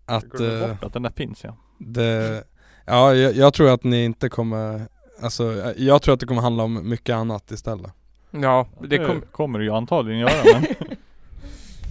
[0.07, 1.57] Att Glömde eh, bort att den där finns ja.
[1.79, 2.45] det
[2.87, 4.87] Ja, jag, jag tror att ni inte kommer
[5.23, 7.93] Alltså, jag tror att det kommer handla om mycket annat istället
[8.31, 9.21] Ja, det Det kom...
[9.33, 10.67] kommer du ju antagligen göra men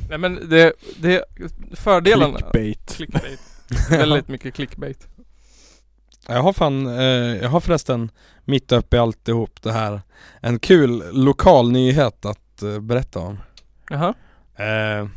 [0.09, 1.23] Nej men det, det,
[1.73, 2.37] fördelarna...
[2.37, 2.95] Clickbait.
[2.95, 3.39] Clickbait.
[3.89, 5.07] Väldigt mycket clickbait.
[6.27, 7.03] Jag har fan, eh,
[7.41, 8.11] jag har förresten
[8.45, 10.01] mitt uppe i alltihop det här
[10.41, 13.39] En kul lokal nyhet att eh, berätta om.
[13.89, 14.13] Jaha.
[14.57, 15.07] eh,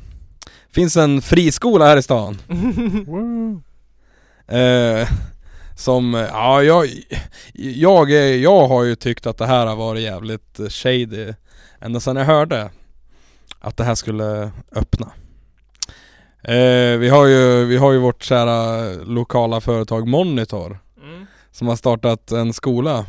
[0.70, 2.38] Finns en friskola här i stan.
[4.46, 5.08] Eh,
[5.76, 6.86] Som, ja jag,
[7.54, 11.32] jag, jag har ju tyckt att det här har varit jävligt eh, shady
[11.80, 12.70] Ända sedan jag hörde
[13.60, 15.12] att det här skulle öppna
[16.42, 21.26] eh, vi, har ju, vi har ju vårt kära lokala företag Monitor Mm.
[21.52, 23.06] som har startat en skola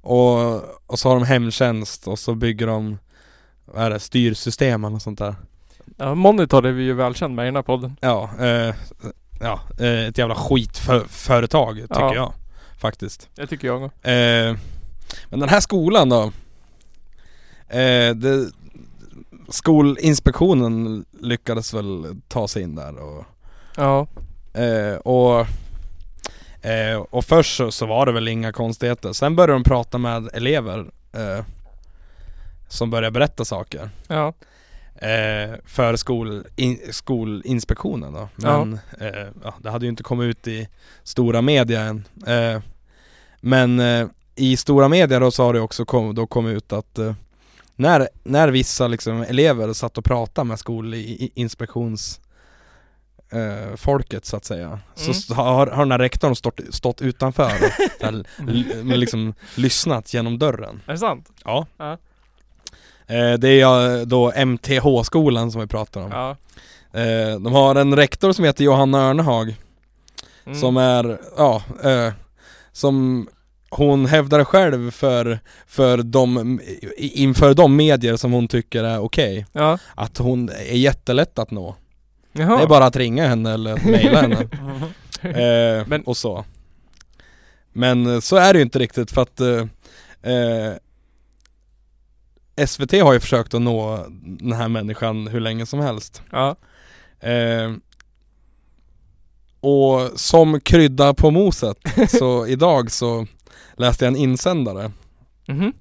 [0.00, 0.54] och,
[0.86, 2.98] och så har de hemtjänst och så bygger de
[3.64, 5.34] vad är det, styrsystem eller sånt där
[5.96, 7.96] Ja, Monitor är vi ju välkänd med i den här podden.
[8.00, 8.74] Ja, eh,
[9.40, 12.14] ja eh, ett jävla skitföretag tycker Ja.
[12.14, 12.32] jag
[12.78, 14.08] Faktiskt Det tycker jag också.
[14.08, 14.56] eh,
[15.30, 16.22] Men den här skolan då
[17.68, 18.50] eh, det,
[19.50, 23.24] Skolinspektionen lyckades väl ta sig in där och
[23.76, 24.06] Ja.
[24.52, 25.46] Eh, och,
[26.66, 29.12] eh, och först så, så var det väl inga konstigheter.
[29.12, 30.78] Sen började de prata med elever
[31.12, 31.44] eh,
[32.68, 33.90] som började berätta saker.
[34.08, 34.34] Ja.
[34.94, 38.28] Eh, för skol, in, skolinspektionen då.
[38.36, 38.64] Ja.
[38.64, 40.68] Men eh, ja, det hade ju inte kommit ut i
[41.02, 42.04] stora media än.
[42.26, 42.62] Eh,
[43.40, 43.82] men
[44.34, 46.98] i stora media då så har det också kom, då kommit ut att
[47.80, 52.20] när, när vissa liksom elever satt och pratade med skolinspektions
[53.32, 54.66] eh, folket så att säga
[55.02, 55.14] Mm.
[55.14, 57.52] Så har, har den här rektorn stått, stått utanför
[58.00, 58.26] och l-
[58.84, 61.28] liksom lyssnat genom dörren Är det sant?
[61.44, 61.92] Ja Ja.
[63.06, 66.30] eh, Det är då MTH-skolan som vi pratar om Ja.
[67.00, 69.54] eh, De har en rektor som heter Johanna Örnehag
[70.46, 70.58] Mm.
[70.60, 72.12] Som är, ja, eh,
[72.72, 73.28] som
[73.70, 76.60] hon hävdar själv för, för de,
[76.98, 79.78] inför de medier som hon tycker är okej Ja.
[79.94, 81.76] Att hon är jättelätt att nå
[82.32, 82.56] Jaha.
[82.56, 84.40] Det är bara att ringa henne eller att mejla henne
[85.22, 86.44] eh, Men- och så
[87.72, 89.66] Men eh, så är det ju inte riktigt för att eh,
[90.32, 90.72] eh,
[92.66, 96.56] SVT har ju försökt att nå den här människan hur länge som helst Ja.
[97.20, 97.72] eh,
[99.60, 101.76] Och som krydda på moset
[102.18, 103.26] så idag så
[103.80, 104.90] läste jag en insändare
[105.48, 105.72] Mhm.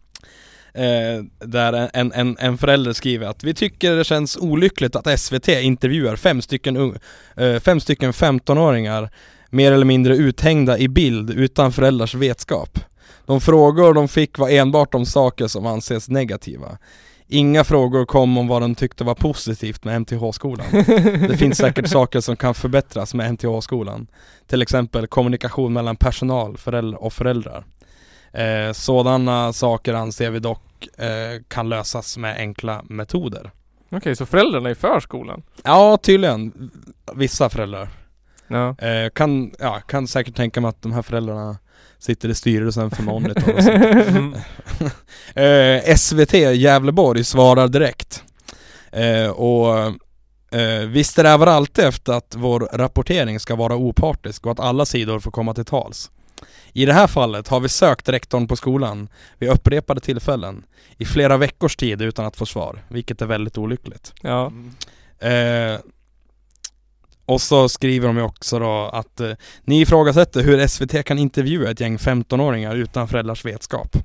[0.74, 5.48] eh, Där en, en, en förälder skriver att vi tycker det känns olyckligt att SVT
[5.48, 6.96] intervjuar fem stycken,
[7.38, 9.10] eh, fem stycken 15-åringar
[9.50, 12.80] mer eller mindre uthängda i bild utan föräldrars vetskap.
[13.26, 16.78] De frågor de fick var enbart om saker som anses negativa.
[17.28, 20.66] Inga frågor kom om vad de tyckte var positivt med MTH-skolan.
[21.30, 24.08] Det finns säkert saker som kan förbättras med MTH-skolan.
[24.48, 27.64] Till exempel kommunikation mellan personal föräldrar och föräldrar.
[28.34, 33.52] Eh, sådana saker anser vi dock eh, kan lösas med enkla metoder.
[33.92, 35.44] Okej, så föräldrarna är för skolan?
[35.64, 36.72] Ja, tydligen.
[37.14, 37.90] Vissa föräldrar.
[38.48, 38.76] Ja.
[38.78, 41.58] Eh, kan, ja, kan säkert tänka mig att de här föräldrarna
[42.00, 43.84] sitter i styrelsen för Monitor och sånt.
[44.08, 44.36] Mm.
[45.36, 48.24] Eh, SVT Gävleborg svarar direkt.
[48.92, 49.78] Eh, och
[50.60, 55.20] eh, vi strävar alltid efter att vår rapportering ska vara opartisk och att alla sidor
[55.20, 56.12] får komma till tals.
[56.74, 60.66] I det här fallet har vi sökt rektorn på skolan vid upprepade tillfällen
[60.98, 64.14] i flera veckors tid utan att få svar, vilket är väldigt olyckligt.
[64.22, 64.52] Ja.
[65.20, 65.80] Eh,
[67.26, 69.32] och så skriver de ju också då att eh,
[69.64, 73.98] ni ifrågasätter hur SVT kan intervjua ett gäng 15-åringar utan föräldrars vetskap.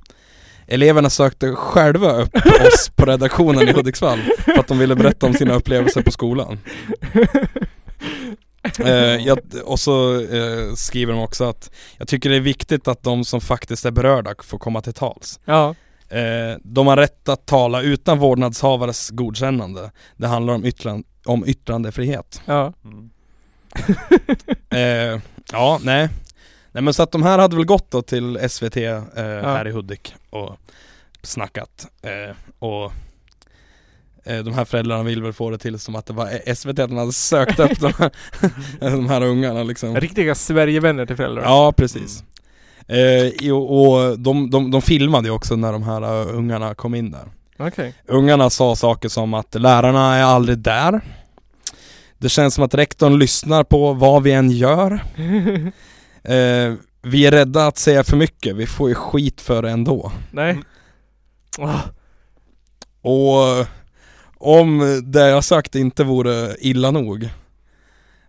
[0.67, 5.33] Eleverna sökte själva upp oss på redaktionen i Hudiksvall för att de ville berätta om
[5.33, 6.59] sina upplevelser på skolan.
[8.79, 13.03] Eh, jag, och så eh, skriver de också att jag tycker det är viktigt att
[13.03, 15.39] de som faktiskt är berörda får komma till tals.
[15.45, 15.75] Ja.
[16.09, 19.91] Eh, de har rätt att tala utan vårdnadshavares godkännande.
[20.17, 22.41] Det handlar om, yttran, om yttrandefrihet.
[22.45, 22.73] Ja.
[22.83, 23.09] Mm.
[24.69, 26.09] Eh, ja, nej.
[26.71, 29.71] Nej men så att de här hade väl gått då till SVT eh, här i
[29.71, 30.57] Hudik och
[31.21, 31.87] snackat.
[32.01, 32.91] Eh, och
[34.25, 37.13] de här föräldrarna vill väl få det till som att det var SVT som hade
[37.13, 38.11] sökt upp de här,
[38.79, 39.95] de här ungarna liksom.
[39.95, 41.43] Riktiga Sverigevänner till föräldrar.
[41.43, 42.23] Ja, precis.
[42.87, 46.95] Eh, jo, och de, de, de filmade ju också när de här uh, ungarna kom
[46.95, 47.25] in där.
[47.57, 47.93] Okej.
[48.07, 51.01] Ungarna sa saker som att lärarna är aldrig där.
[52.17, 55.03] Det känns som att rektorn lyssnar på vad vi än gör.
[56.27, 60.11] Eh, vi är rädda att säga för mycket, vi får ju skit för det ändå.
[60.31, 60.59] Nej.
[61.57, 61.79] Åh,
[63.01, 63.67] Och
[64.37, 67.29] om det jag sagt inte vore illa nog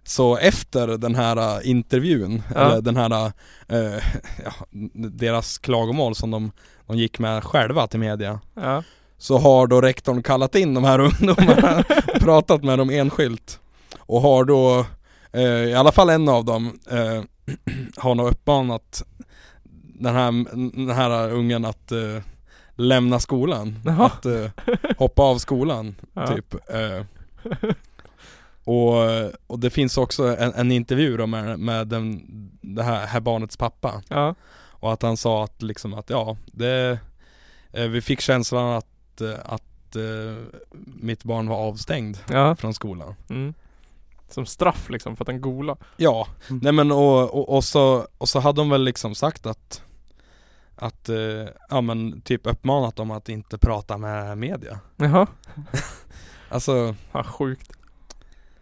[0.05, 2.61] Så efter den här äh, intervjun, Ja.
[2.61, 3.33] eller den här,
[3.69, 3.79] äh,
[4.45, 4.53] ja,
[4.95, 6.53] deras klagomål som de,
[6.87, 8.83] de gick med själva till media Ja.
[9.19, 11.83] Så har då rektorn kallat in de här ungdomarna,
[12.21, 13.61] pratat med dem enskilt
[13.99, 14.87] Och har då,
[15.33, 17.23] eh, i alla fall en av dem, eh,
[17.97, 19.03] har nog uppmanat
[19.99, 20.33] den här,
[20.87, 22.23] den här ungen att eh,
[22.77, 24.07] lämna skolan Jaha.
[24.07, 24.51] Att eh,
[24.99, 26.27] hoppa av skolan, Ja.
[26.27, 27.05] typ eh,
[28.65, 28.95] och,
[29.47, 32.23] och det finns också en, en intervju då med, med den,
[32.61, 34.35] det här, här barnets pappa Ja.
[34.71, 36.99] och att han sa att liksom att ja, det,
[37.73, 40.45] eh, vi fick känslan att, eh, att eh,
[41.01, 42.57] mitt barn var avstängd Ja.
[42.57, 43.15] från skolan.
[43.31, 43.55] Mm.
[44.29, 45.77] Som straff liksom för att den gola.
[45.97, 46.61] Ja, Mm.
[46.63, 49.83] nej men och, och, och, så, och så hade de väl liksom sagt att
[50.77, 51.17] att, eh,
[51.71, 54.81] ja men typ uppmanat dem att inte prata med media.
[54.97, 55.27] Jaha.
[56.49, 57.73] Alltså, Fan sjukt.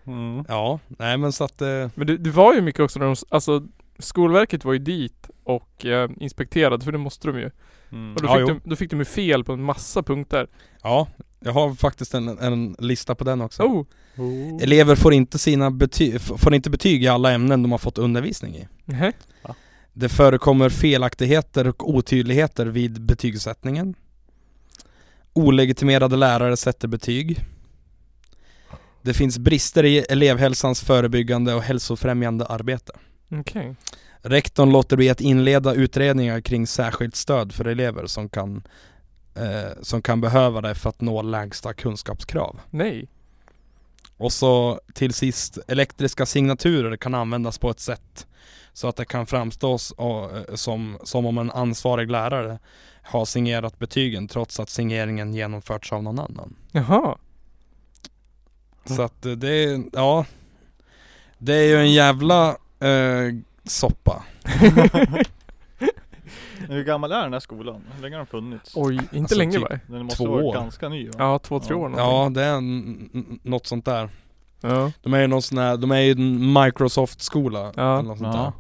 [0.07, 0.45] Mm.
[0.49, 3.17] ja, nej men så att eh, Men det, det var ju mycket också när de,
[3.29, 3.63] alltså
[3.99, 7.51] Skolverket var ju dit och eh, inspekterade för det måste de ju.
[7.93, 8.15] Mm.
[8.15, 8.47] Och då, Ja, fick jo.
[8.65, 10.47] de, då fick de ju fel på en massa punkter.
[10.83, 11.09] ja,
[11.41, 13.63] jag har faktiskt en, en lista på den också.
[13.63, 13.87] Oh!
[14.63, 17.99] Elever får inte, sina bety- f- får inte betyg i alla ämnen de har fått
[17.99, 18.69] undervisning i.
[18.85, 19.13] Nej.
[19.97, 23.95] Det förekommer felaktigheter och otydligheter vid betygssättningen.
[25.33, 27.45] Olegitimerade lärare sätter betyg.
[29.03, 32.93] Det finns brister i elevhälsans förebyggande och hälsofrämjande arbete.
[33.31, 33.77] Okej.
[34.23, 38.63] Rektorn låter bli att inleda utredningar kring särskilt stöd för elever som kan,
[39.35, 42.61] eh, som kan behöva det för att nå lägsta kunskapskrav.
[42.71, 43.09] Nej.
[44.17, 48.27] Och så till sist, elektriska signaturer kan användas på ett sätt
[48.75, 52.59] så att det kan framstå eh, som, som om en ansvarig lärare
[53.03, 56.57] har signerat betygen trots att signeringen genomförts av någon annan.
[56.73, 57.17] Jaha.
[58.85, 60.25] Så att eh, det är, ja
[61.39, 62.49] Det är ju en jävla
[62.81, 63.35] eh,
[63.65, 64.23] soppa.
[66.69, 67.85] Hur gammal är den här skolan?
[67.95, 68.73] Hur länge har den funnits?
[68.77, 69.79] Oj, inte Alltså, länge typ- va?
[69.87, 70.55] Den måste två vara år.
[70.55, 71.13] ganska ny va?
[71.19, 72.05] Ja, två, tre år någonting.
[72.05, 74.09] Ja, det är en, något sånt där.
[74.61, 74.93] Ja.
[75.03, 77.99] De är ju någon sån här, de är ju en Microsoft-skola Ja.
[77.99, 78.43] eller något sånt Ja.
[78.43, 78.53] där.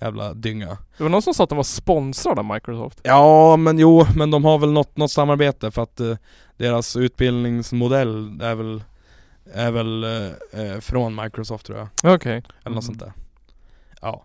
[0.00, 0.78] Jävla dynga.
[0.96, 3.00] Det var någon som sa att de var sponsrade av Microsoft.
[3.02, 6.16] Ja men jo, men de har väl något, något samarbete för att eh,
[6.56, 8.82] deras utbildningsmodell är väl
[9.54, 12.32] Är väl eh, eh, från Microsoft tror jag, Okej.
[12.32, 12.82] eller något Mm.
[12.82, 13.12] sånt där
[14.00, 14.24] Ja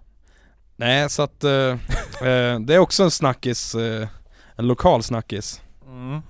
[0.76, 1.52] Nej så att eh,
[2.28, 4.08] eh, det är också en snackis, eh,
[4.56, 5.62] en lokal snackis.
[5.88, 6.22] Mm.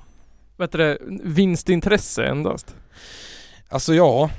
[0.57, 2.75] Vet du det, vinstintresse endast.
[3.69, 4.29] Alltså ja,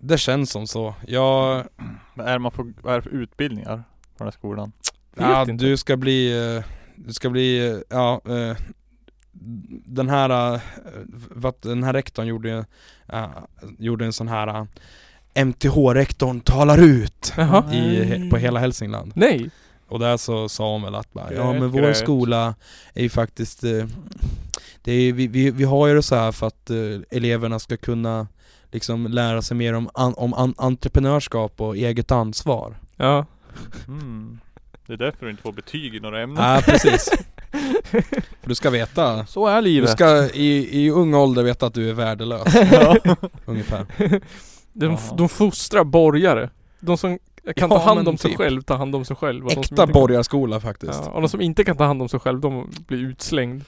[0.00, 0.94] det känns som så.
[1.06, 1.64] Jag,
[2.14, 4.72] Vad är, man får, vad är det för utbildningar på den här skolan?
[5.16, 5.64] Ja, inte.
[5.64, 6.64] du ska bli, eh,
[6.96, 8.56] du ska bli, eh, ja eh,
[9.84, 10.60] den här,
[11.30, 12.64] vad, den här rektorn gjorde, ju,
[13.78, 14.66] gjorde en sån här
[15.34, 17.32] MTH-rektorn talar ut
[17.72, 19.12] i, på hela Hälsingland.
[19.14, 19.50] Nej.
[19.88, 22.54] Och där så sa hon väl att bara, ja men vår skola
[22.94, 23.60] är ju faktiskt
[24.82, 26.70] det är, vi, vi, vi har ju det så här för att
[27.10, 28.26] eleverna ska kunna
[28.72, 32.74] liksom lära sig mer om, an, om an, entreprenörskap och eget ansvar.
[32.96, 33.26] Ja.
[33.88, 34.40] Mm.
[34.86, 36.44] Det är därför du inte får betyg i några ämnen.
[36.44, 37.10] Ja precis.
[37.90, 38.02] För
[38.48, 39.90] du ska veta, Så är du livet.
[39.90, 42.54] ska i, i ung ålder veta att du är värdelös.
[42.72, 42.96] ja.
[43.44, 43.86] ungefär.
[44.72, 46.50] De, de fostrar borgare.
[46.80, 47.18] De som
[47.56, 48.38] kan Ja, ta hand om sig typ.
[48.38, 49.46] själv, tar hand om sig själv.
[49.46, 51.00] Och Äkta borgarskola faktiskt.
[51.04, 53.64] Ja, och de som inte kan ta hand om sig själv, de blir utslängd.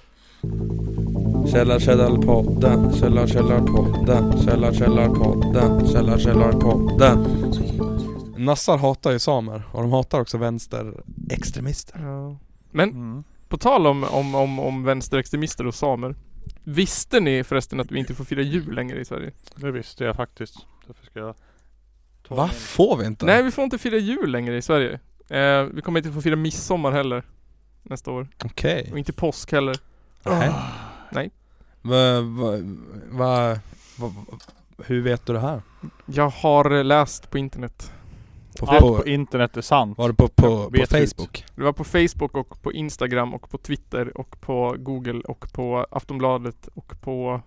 [1.52, 7.26] Källar källarpodden, källar källarpodden, källar källarpodden, källar källarpodden.
[8.36, 12.00] Nassar hatar ju samer och de hatar också vänsterextremister.
[12.02, 12.36] Ja.
[12.70, 13.24] Men Mm.
[13.48, 16.14] på tal om, om, om, om vänsterextremister och samer.
[16.64, 19.30] Visste ni förresten att vi inte får fira jul längre i Sverige?
[19.56, 20.56] Det visste jag faktiskt.
[20.86, 21.34] Därför ska jag
[22.28, 22.44] ta Va?
[22.46, 23.26] min- Får vi inte?
[23.26, 25.00] Nej, vi får inte fira jul längre i Sverige.
[25.28, 27.22] Eh, vi kommer inte få fira midsommar heller.
[27.82, 28.28] Nästa år.
[28.44, 28.88] Okej.
[28.92, 29.76] Och inte påsk heller.
[30.24, 30.50] Nej.
[31.12, 31.30] Nej.
[31.82, 32.52] Va, va,
[33.10, 33.58] va,
[33.98, 34.12] va,
[34.86, 35.62] hur vet du det här?
[36.06, 37.92] Jag har läst på internet.
[38.60, 39.98] På, Allt på, på internet är sant.
[39.98, 41.10] var det på, på, på vet ut.
[41.16, 41.44] Facebook?
[41.54, 45.86] Det var på Facebook och på Instagram och på Twitter och på Google och på
[45.90, 47.40] Aftonbladet och på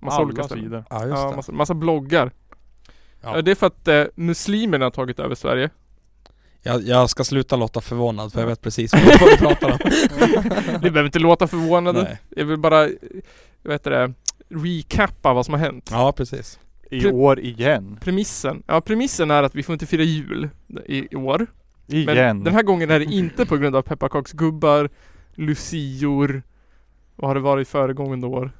[0.00, 0.64] massa olika Alla ställen.
[0.64, 0.84] sidor.
[0.90, 1.36] Ja just Ja, det.
[1.36, 2.30] massa, massa bloggar.
[3.22, 3.36] Ja.
[3.36, 3.42] Ja.
[3.42, 5.70] Det är för att eh, muslimerna har tagit över Sverige.
[6.66, 9.78] Jag, jag ska sluta låta förvånad för jag vet precis vad du pratar om.
[10.82, 12.02] Ni behöver inte låta förvånade.
[12.02, 12.18] Nej.
[12.28, 12.88] Jag vill bara,
[13.62, 14.12] vad heter det,
[14.48, 15.88] recappa vad som har hänt.
[15.92, 16.58] Ja precis.
[16.90, 17.98] I Pre- år igen.
[18.00, 20.48] Premissen, ja premissen är att vi får inte fira jul
[20.86, 21.46] i, i år.
[21.86, 22.44] Men Igen.
[22.44, 24.90] den här gången är det inte på grund av pepparkaksgubbar,
[25.34, 26.42] lucior,
[27.16, 28.50] vad har det varit föregående år?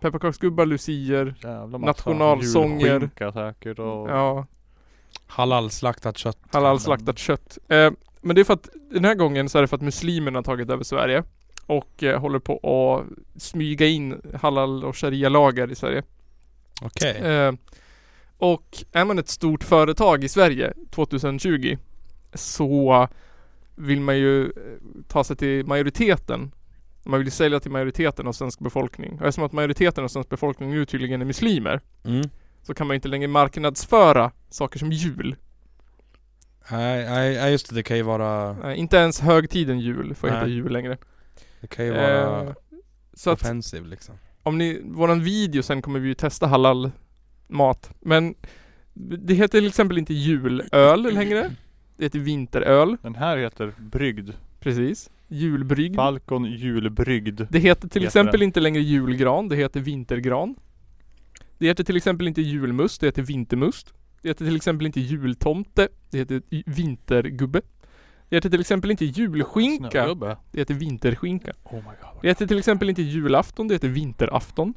[0.00, 1.34] Pepparkaksgubbar, lucior,
[1.78, 2.86] nationalsånger.
[2.86, 4.10] julskinka säkert och...
[4.10, 4.46] ja,
[5.26, 6.38] Halalslaktat kött.
[6.52, 7.58] halalslaktat kött.
[7.68, 10.38] Eh, men det är för att den här gången så är det för att muslimerna
[10.38, 11.22] har tagit över Sverige
[11.66, 16.02] och eh, håller på att smyga in halal och sharia-lagar i Sverige.
[16.82, 17.16] Okej.
[17.16, 17.52] Eh,
[18.38, 21.76] och är man ett stort företag i Sverige 2020
[22.34, 23.08] så
[23.74, 24.50] vill man ju eh,
[25.08, 26.52] ta sig till majoriteten.
[27.04, 29.12] Man vill sälja till majoriteten av svensk befolkning.
[29.12, 32.30] Och eftersom att majoriteten av svensk befolkning nu tydligen är muslimer Mm.
[32.66, 35.36] Så kan man inte längre marknadsföra saker som jul.
[36.70, 40.28] Nej, nej, nej, just det, det kan ju vara, Eh, inte ens högtiden jul får
[40.28, 40.50] heta Nej.
[40.54, 40.96] jul längre.
[41.60, 42.52] det kan ju vara Eh,
[43.14, 44.14] så att offensiv liksom.
[44.42, 46.90] om ni, våran video sen kommer vi ju testa halal
[47.48, 47.90] mat.
[48.00, 48.34] Men
[48.94, 51.50] det heter till exempel inte julöl längre.
[51.96, 52.96] Det heter vinteröl.
[53.02, 54.30] Den här heter Brygd.
[54.60, 55.10] Precis.
[55.28, 55.96] Julbrygd.
[55.96, 57.40] Falcon julbrygd.
[57.50, 58.46] Det heter till Heter exempel den.
[58.46, 59.48] inte längre julgran.
[59.48, 60.54] Det heter vintergran.
[61.58, 63.00] Det heter till exempel inte julmust.
[63.00, 63.92] Det heter vintermust.
[64.22, 65.88] Det heter till exempel inte jultomte.
[66.10, 67.60] Det heter vintergubbe.
[68.28, 69.90] Det heter till exempel inte julskinka.
[69.90, 70.36] Snögubbe.
[70.52, 71.52] Det heter vinterskinka.
[71.64, 72.22] Oh my god.
[72.22, 73.68] Det heter till exempel inte julafton.
[73.68, 74.74] Det heter vinterafton.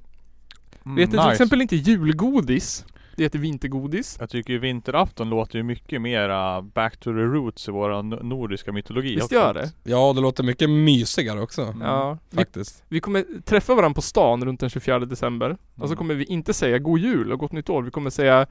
[0.85, 1.31] Mm, Det heter till nice.
[1.31, 2.85] exempel inte julgodis.
[3.19, 4.17] Det heter vintergodis.
[4.19, 8.71] Jag tycker ju vinterafton låter ju mycket mera back to the roots i våra nordiska
[8.71, 9.35] mytologi Visst också.
[9.35, 9.71] gör det?
[9.83, 11.61] Ja, det låter mycket mysigare också.
[11.61, 11.81] Mm.
[11.81, 12.17] Ja.
[12.29, 12.83] Vi, Faktiskt.
[12.87, 15.49] vi kommer träffa varandra på stan runt den 24 december.
[15.51, 15.97] Och så Mm.
[15.97, 17.83] kommer vi inte säga God Jul och Gott Nytt År.
[17.83, 18.47] Vi kommer säga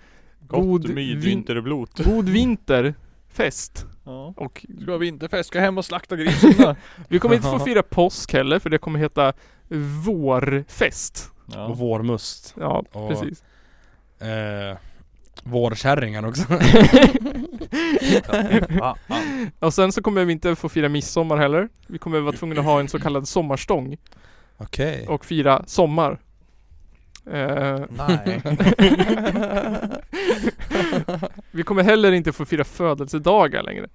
[0.49, 2.05] Gott God vin- vinterblot.
[2.05, 3.87] God Vinterfest.
[4.05, 4.35] Ja.
[4.37, 6.75] Och Ska ha vinterfest, ska hem och slakta grisen då.
[7.09, 9.33] vi kommer inte få fira påsk heller för det kommer heta
[10.05, 11.31] Vårfest.
[11.55, 11.67] ja.
[11.67, 12.55] Och vårmust.
[12.61, 13.45] Ja, Och- precis.
[14.21, 14.77] Eh,
[15.43, 16.43] vårkärringar också.
[19.59, 21.69] Och sen så kommer vi inte få fira midsommar heller.
[21.87, 23.97] Vi kommer vara tvungna att ha en så kallad sommarstång
[24.57, 25.07] Okej.
[25.09, 26.19] och fira sommar.
[27.33, 28.43] Eh, Nej.
[31.51, 33.87] vi kommer heller inte få fira födelsedagar längre.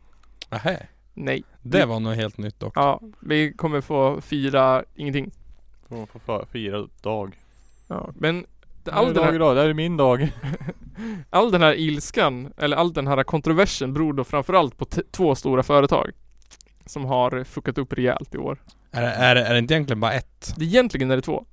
[0.49, 0.87] Nähä.
[1.13, 1.43] Nej.
[1.61, 2.73] Det var något helt nytt dock.
[2.75, 5.31] Ja, vi kommer få fira ingenting.
[5.89, 7.35] Får få fa- fira dag.
[7.87, 8.45] Ja, men
[8.91, 10.31] All den, här, idag, det här är min dag.
[11.29, 15.63] all den här ilskan, eller all den här kontroversen beror då framförallt på två stora
[15.63, 16.11] företag.
[16.85, 18.57] Som har fuckat upp rejält i år.
[18.91, 20.53] Är, det- är, är det inte egentligen bara ett?
[20.57, 21.45] Det egentligen är det två.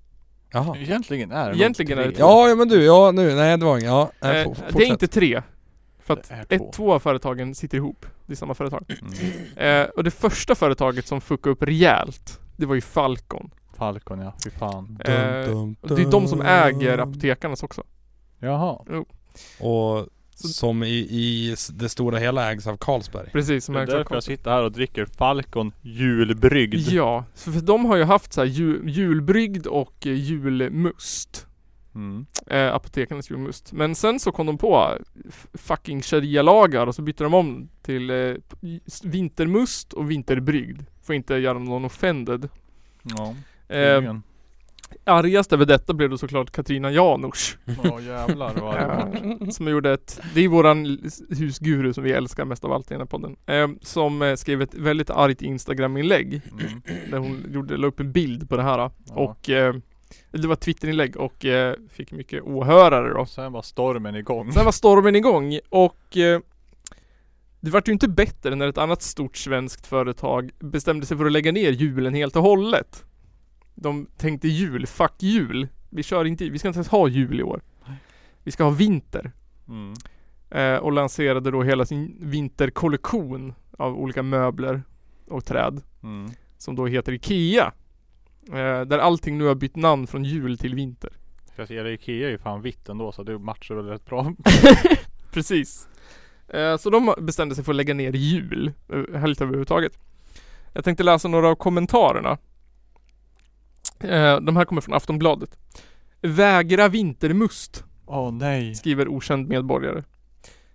[0.76, 2.20] Egentligen är det Egentligen är det två.
[2.22, 4.10] Ja, ja men du, ja nu, nej det var inget, ja.
[4.20, 5.42] Nej, Eh, det är inte tre.
[6.02, 6.70] För att ett, två.
[6.74, 8.06] två av företagen sitter ihop.
[8.26, 8.84] Det är samma företag.
[9.56, 9.82] Mm.
[9.82, 13.50] Eh, och det första företaget som fuckade upp rejält, det var ju Falcon.
[13.80, 14.98] Falcon ja, fy fan.
[15.04, 15.14] Eh,
[15.80, 17.82] och det är de som äger apotekarnas också.
[18.38, 18.72] Jaha.
[19.60, 23.30] Och Så- som i, i det stora hela ägs av Carlsberg.
[23.32, 24.36] Precis, som Det är ägs av därför jag Carlsberg.
[24.36, 26.88] sitter här och dricker Falcon julbrygd.
[26.92, 31.46] Ja, för de har ju haft så här jul, julbrygd och julmust.
[31.94, 32.26] Mm.
[32.46, 33.72] Eh, apotekarnas julmust.
[33.72, 34.98] Men sen så kom de på
[35.54, 38.34] fucking sharia-lagar och så bytte de om till eh,
[39.02, 40.82] vintermust och vinterbrygd.
[41.02, 42.48] Får inte göra någon offended.
[43.02, 43.34] Ja,
[43.70, 44.14] Eh,
[45.04, 47.58] argast över detta blev då såklart Katrina Janouch.
[47.84, 48.74] Ja jävlar vad
[49.46, 52.94] det som gjorde ett, det är våran husguru som vi älskar mest av allt i
[52.94, 53.36] den här podden.
[53.46, 56.42] Eh, som skrev ett väldigt argt Instagram-inlägg.
[56.50, 56.82] Mm.
[57.10, 58.78] Där hon gjorde, la upp en bild på det här.
[58.78, 58.90] Ja.
[59.14, 59.74] Och eh,
[60.30, 63.26] det var ett Twitterinlägg och eh, fick mycket åhörare då.
[63.26, 64.52] Sen var stormen igång.
[64.52, 66.40] Sen var stormen igång och eh,
[67.60, 71.32] det vart ju inte bättre när ett annat stort svenskt företag bestämde sig för att
[71.32, 73.04] lägga ner julen helt och hållet.
[73.80, 75.68] De tänkte jul, fuck jul.
[75.90, 77.60] Vi kör inte, vi ska inte ens ha jul i år.
[78.44, 79.32] Vi ska ha vinter.
[79.68, 79.94] Mm.
[80.50, 84.82] Eh, och lanserade då hela sin vinterkollektion av olika möbler
[85.28, 85.82] och träd.
[86.02, 86.30] Mm.
[86.58, 87.72] Som då heter IKEA.
[88.48, 91.12] Eh, där allting nu har bytt namn från jul till vinter.
[91.56, 94.32] Jag säga Ikea är ju fan vitt ändå så det matchar väl rätt bra.
[95.32, 95.88] Precis.
[96.48, 99.98] Eh, så de bestämde sig för att lägga ner jul, eh, helt överhuvudtaget.
[100.72, 102.38] Jag tänkte läsa några av kommentarerna.
[104.00, 105.58] Eh, de här kommer från Aftonbladet.
[106.22, 108.74] Vägra vintermust, Åh nej.
[108.74, 110.04] skriver okänd medborgare.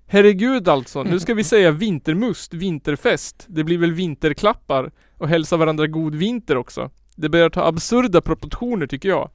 [0.07, 3.45] Herregud alltså, nu ska vi säga vintermust, vinterfest.
[3.47, 6.89] Det blir väl vinterklappar och hälsa varandra god vinter också.
[7.15, 9.29] Det börjar ta absurda proportioner tycker jag.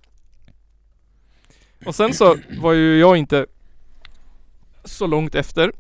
[1.87, 3.46] Och sen så var ju jag inte
[4.85, 5.72] så långt efter.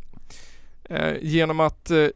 [0.84, 2.06] Eh, genom att eh,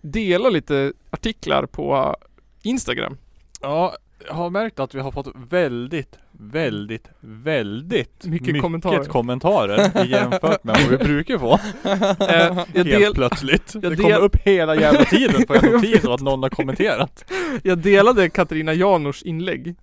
[0.00, 2.16] dela lite artiklar på
[2.62, 3.16] Instagram.
[3.60, 3.96] Ja,
[4.30, 9.04] har märkt att vi har fått väldigt, väldigt, väldigt Mycket kommentarer.
[9.04, 11.58] kommentarer jämfört med vad vi brukar få.
[12.32, 13.70] Eh, Helt del, plötsligt.
[13.74, 16.50] jag det del- kommer upp hela jävla tiden på Jag notis av att någon har
[16.50, 17.24] kommenterat.
[17.62, 19.74] jag delade Katarina Janors inlägg.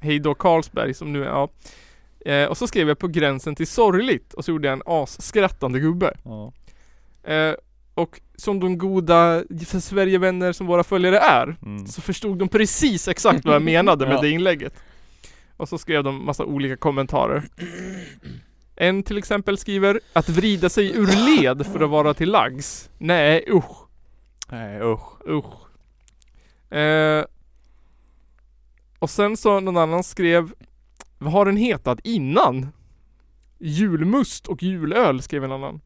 [0.00, 1.48] Hej då Carlsberg som nu är, ja.
[2.26, 5.80] Eh, och så skrev jag på gränsen till sorgligt och så gjorde jag en asskrattande
[5.80, 6.14] gubbe.
[6.24, 6.52] Ja.
[7.32, 7.54] Eh,
[8.00, 9.44] och som de goda
[9.80, 11.86] Sverigevänner som våra följare är Mm.
[11.86, 14.20] så förstod de precis exakt vad jag menade med Ja.
[14.22, 14.74] det inlägget.
[15.56, 17.42] Och så skrev de massa olika kommentarer.
[18.76, 21.06] En till exempel skriver att vrida sig ur
[21.40, 22.90] led för att vara till lags.
[22.98, 23.86] Nej usch,
[24.48, 25.28] Nej usch.
[25.28, 26.74] usch.
[26.78, 27.24] Eh,
[28.98, 30.52] och sen så någon annan skrev
[31.18, 32.68] Vad har den hetat innan?
[33.58, 35.80] Julmust och julöl skrev en annan.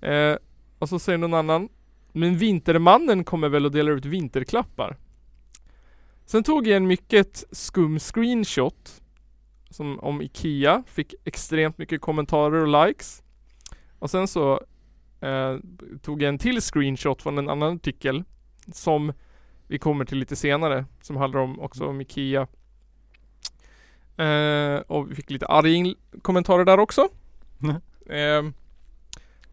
[0.00, 0.36] Eh,
[0.78, 1.68] och så säger någon annan
[2.12, 4.96] Men Vintermannen kommer väl att dela ut vinterklappar?
[6.24, 9.02] Sen tog jag en mycket skum screenshot
[9.70, 13.22] som om IKEA, fick extremt mycket kommentarer och likes.
[13.98, 14.60] Och sen så
[15.20, 15.56] eh,
[16.02, 18.24] tog jag en till screenshot från en annan artikel
[18.72, 19.12] som
[19.66, 22.46] vi kommer till lite senare som handlar om också om IKEA.
[24.16, 27.08] Eh, och vi fick lite arga kommentarer där också.
[27.62, 27.76] Mm.
[28.06, 28.42] Eh,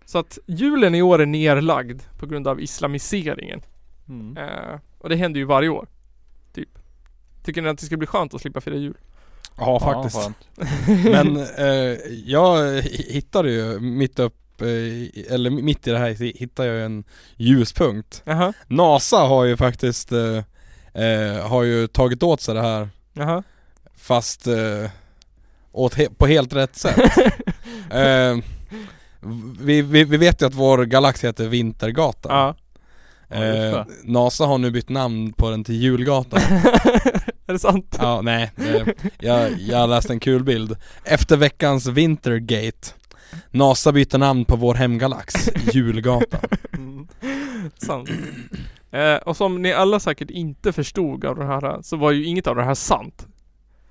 [0.05, 3.61] så att julen i år är nerlagd på grund av islamiseringen.
[4.09, 4.37] Mm.
[4.37, 5.87] Eh, och det händer ju varje år.
[6.53, 6.69] Typ.
[7.45, 8.97] Tycker ni att det ska bli skönt att slippa fira jul?
[9.57, 10.17] Ja faktiskt.
[10.23, 10.47] skönt.
[11.05, 16.85] Men eh, jag hittade ju mitt upp, eh, eller mitt i det här hittade jag
[16.85, 17.03] en
[17.37, 18.21] ljuspunkt.
[18.25, 20.37] Jaha, NASA har ju faktiskt eh,
[21.03, 23.43] eh, har ju tagit åt sig det här jaha.
[23.95, 24.89] fast eh,
[25.71, 26.97] åt he- på helt rätt sätt.
[27.91, 28.37] eh,
[29.59, 32.31] vi, vi, vi vet ju att vår galax heter Vintergatan.
[32.31, 32.55] Ja.
[33.37, 33.85] Eh.
[34.03, 36.39] NASA har nu bytt namn på den till Julgatan.
[37.47, 37.97] är det sant?
[38.01, 38.51] ja, nej.
[38.57, 38.87] Eh,
[39.19, 40.75] jag, jag läste en kul bild.
[41.03, 42.87] Efter veckans Wintergate
[43.51, 46.49] NASA byter namn på vår hemgalax, Julgatan.
[46.73, 47.07] Mm.
[47.77, 48.09] Sant.
[48.91, 52.47] Eh, och som ni alla säkert inte förstod av det här så var ju inget
[52.47, 53.27] av det här sant.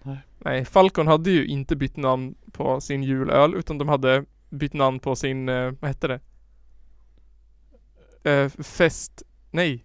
[0.03, 0.18] Nej.
[0.39, 4.98] Nej, Falcon hade ju inte bytt namn på sin julöl utan de hade bytt namn
[4.98, 6.20] på sin, eh, vad hette det?
[8.30, 9.84] Eh, fest, nej,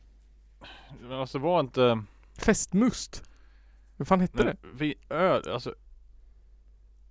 [1.01, 2.03] Men alltså var inte...
[2.37, 3.23] festmust.
[3.97, 4.55] Vad fan hette det?
[4.61, 5.73] Men vi, öl, alltså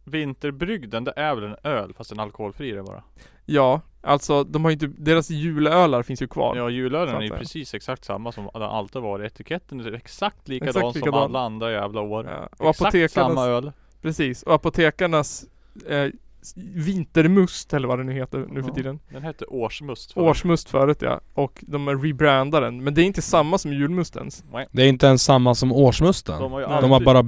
[0.04, 3.02] Vinterbrygden, det är väl en öl fast en alkoholfri är det bara?
[3.44, 6.56] Ja, alltså de har ju inte, deras julölar finns ju kvar.
[6.56, 9.32] Ja julölen är ju precis exakt samma som den alltid varit.
[9.32, 11.22] Etiketten är exakt likadan Exakt som likadan.
[11.22, 12.26] alla andra jävla år.
[12.26, 13.72] Ja, och exakt samma öl.
[14.02, 15.44] precis, och apotekarnas
[15.88, 16.10] eh,
[16.56, 19.00] vintermust eller vad det nu heter nu för tiden.
[19.08, 20.20] Den hette årsmust förr.
[20.22, 21.20] Årsmust förut ja.
[21.34, 22.84] Och de rebrandar den.
[22.84, 24.44] Men det är inte samma som julmustens.
[24.52, 24.66] Nej.
[24.72, 26.40] Det är inte ens samma som årsmusten.
[26.40, 26.66] De har ju.
[26.66, 27.22] De har bara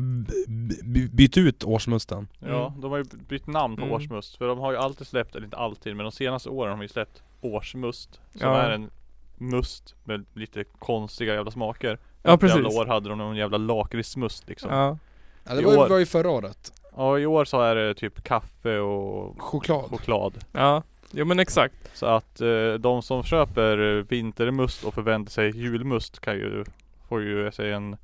[1.13, 2.29] bytt ut årsmusten.
[2.39, 2.81] Ja, Mm.
[2.81, 3.95] de har ju bytt namn på Mm.
[3.95, 4.37] årsmust.
[4.37, 6.83] För de har ju alltid släppt, eller inte alltid, men de senaste åren har de
[6.83, 8.11] ju släppt årsmust.
[8.33, 8.57] Som Ja.
[8.57, 8.91] är en
[9.39, 11.99] must med lite konstiga jävla smaker.
[12.23, 12.79] Ja Ett Jävla precis.
[12.79, 14.71] år hade de någon jävla lakritsmust liksom.
[14.73, 14.99] Ja.
[15.45, 15.55] Ja.
[15.55, 16.73] Det var, ju- var ju förra året.
[17.19, 19.85] I år så är det typ kaffe och Choklad.
[19.91, 20.45] choklad.
[20.53, 20.83] Ja.
[21.11, 21.75] Jo men exakt.
[21.95, 23.77] Så att eh, de som köper
[24.09, 26.65] vintermust och förväntar sig julmust kan ju,
[27.09, 27.97] får ju sig en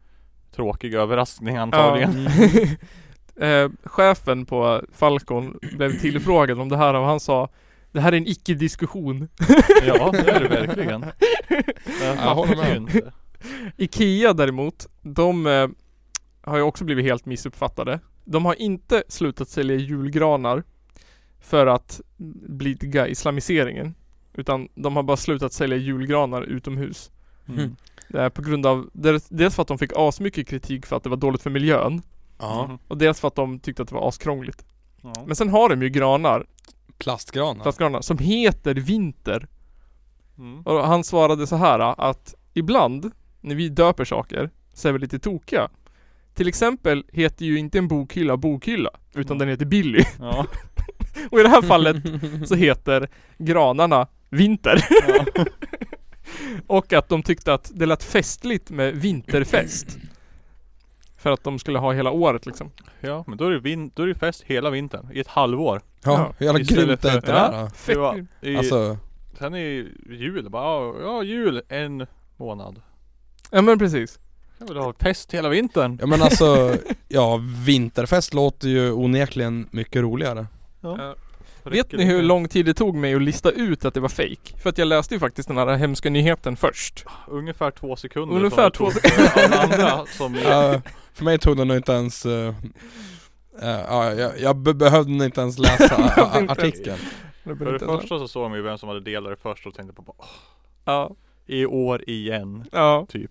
[0.55, 2.29] tråkig överraskning antagligen.
[3.37, 3.47] Ja.
[3.47, 7.49] eh, chefen på Falcon blev tillfrågad om det här och han sa
[7.93, 9.29] Det här är en icke-diskussion.
[9.87, 11.05] Ja, det är det verkligen.
[12.03, 12.77] Jag Jag håller med.
[12.77, 13.13] inte.
[13.77, 15.69] Ikea däremot, de eh,
[16.43, 18.01] har ju också blivit helt missuppfattade.
[18.25, 20.63] De har inte slutat sälja julgranar
[21.41, 22.01] för att
[22.49, 23.95] blidka islamiseringen.
[24.33, 27.11] Utan de har bara slutat sälja julgranar utomhus.
[27.49, 27.77] Mm.
[28.09, 28.91] Det är på grund av,
[29.29, 32.03] dels för att de fick asmycket kritik för att det var dåligt för miljön.
[32.39, 32.67] Ja.
[32.67, 32.79] Mhm.
[32.89, 34.65] Och dels för att de tyckte att det var askrångligt.
[35.03, 35.13] Ja.
[35.27, 36.47] Men sen har de ju granar,
[36.99, 37.63] Plastgranar.
[37.63, 39.47] plastgranar, som heter vinter.
[40.39, 40.61] Mm.
[40.61, 43.11] Och han svarade så här att ibland
[43.41, 45.69] när vi döper saker så är vi lite tokiga.
[46.35, 49.39] Till exempel heter ju inte en bokhylla bokhylla utan Mm.
[49.39, 50.05] den heter Billy.
[50.19, 50.47] Ja.
[51.31, 51.97] Och i det här fallet
[52.49, 53.09] så heter
[53.39, 54.85] granarna Vinter.
[55.09, 55.25] Ja.
[56.67, 59.99] Och att de tyckte att det lät festligt med vinterfest.
[61.17, 62.71] För att de skulle ha hela året liksom.
[63.01, 65.09] ja, men då är det, vin- då är det fest hela vintern.
[65.13, 65.81] I ett halvår.
[66.05, 67.71] Ja, hur jävla grymt är inte det här.
[67.87, 68.99] Det var- I, Alltså,
[69.39, 69.59] Sen är
[70.11, 72.07] jul, bara ja, ja jul en
[72.37, 72.81] månad.
[73.51, 74.19] Ja men precis.
[74.67, 75.99] Jag vill ha fest hela vintern.
[76.01, 76.77] ja men alltså,
[77.09, 80.47] ja vinterfest låter ju onekligen mycket roligare.
[80.81, 81.15] Ja.
[81.63, 84.59] Vet ni hur lång tid det tog mig att lista ut att det var fake?
[84.63, 87.05] För att jag läste ju faktiskt den här hemska nyheten först.
[87.29, 88.91] Ungefär två sekunder Ungefär två
[89.37, 90.81] alla andra som Ja,
[91.15, 92.55] för mig tog det nog inte ens eh,
[93.63, 95.97] eh, ja, jag, jag be- behövde nog inte ens läsa
[96.49, 96.99] artikeln.
[97.45, 99.95] För det första så såg man ju vem som hade delat det först och tänkte
[99.95, 100.27] på bara, "Åh,
[100.85, 101.11] Ja,
[101.47, 103.07] I år igen, ja.
[103.09, 103.31] typ.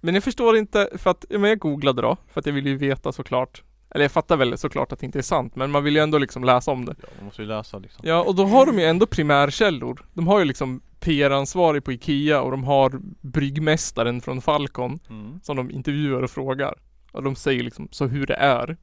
[0.00, 2.76] Men jag förstår inte, för att, men jag googlade då, för att jag vill ju
[2.76, 3.62] veta såklart.
[3.94, 6.18] Eller jag fattar väl såklart att det inte är sant, men man vill ju ändå
[6.18, 6.94] liksom läsa om det.
[7.02, 8.02] Ja, man måste ju läsa liksom.
[8.08, 10.06] Ja, och då har de ju ändå primärkällor.
[10.14, 15.40] De har ju liksom PR-ansvarig på IKEA och de har bryggmästaren från Falcon Mm.
[15.42, 16.74] som de intervjuar och frågar.
[17.12, 18.76] Och de säger liksom så hur det är.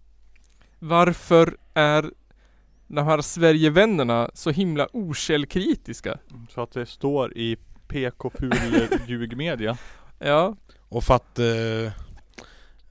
[0.79, 2.11] Varför är
[2.87, 6.17] de här Sverigevännerna så himla okällkritiska?
[6.49, 7.57] Så att det står i
[7.87, 8.53] PK-ful
[9.07, 9.77] ljugmedia.
[10.19, 10.55] Ja,
[10.89, 11.91] Och för att, eh,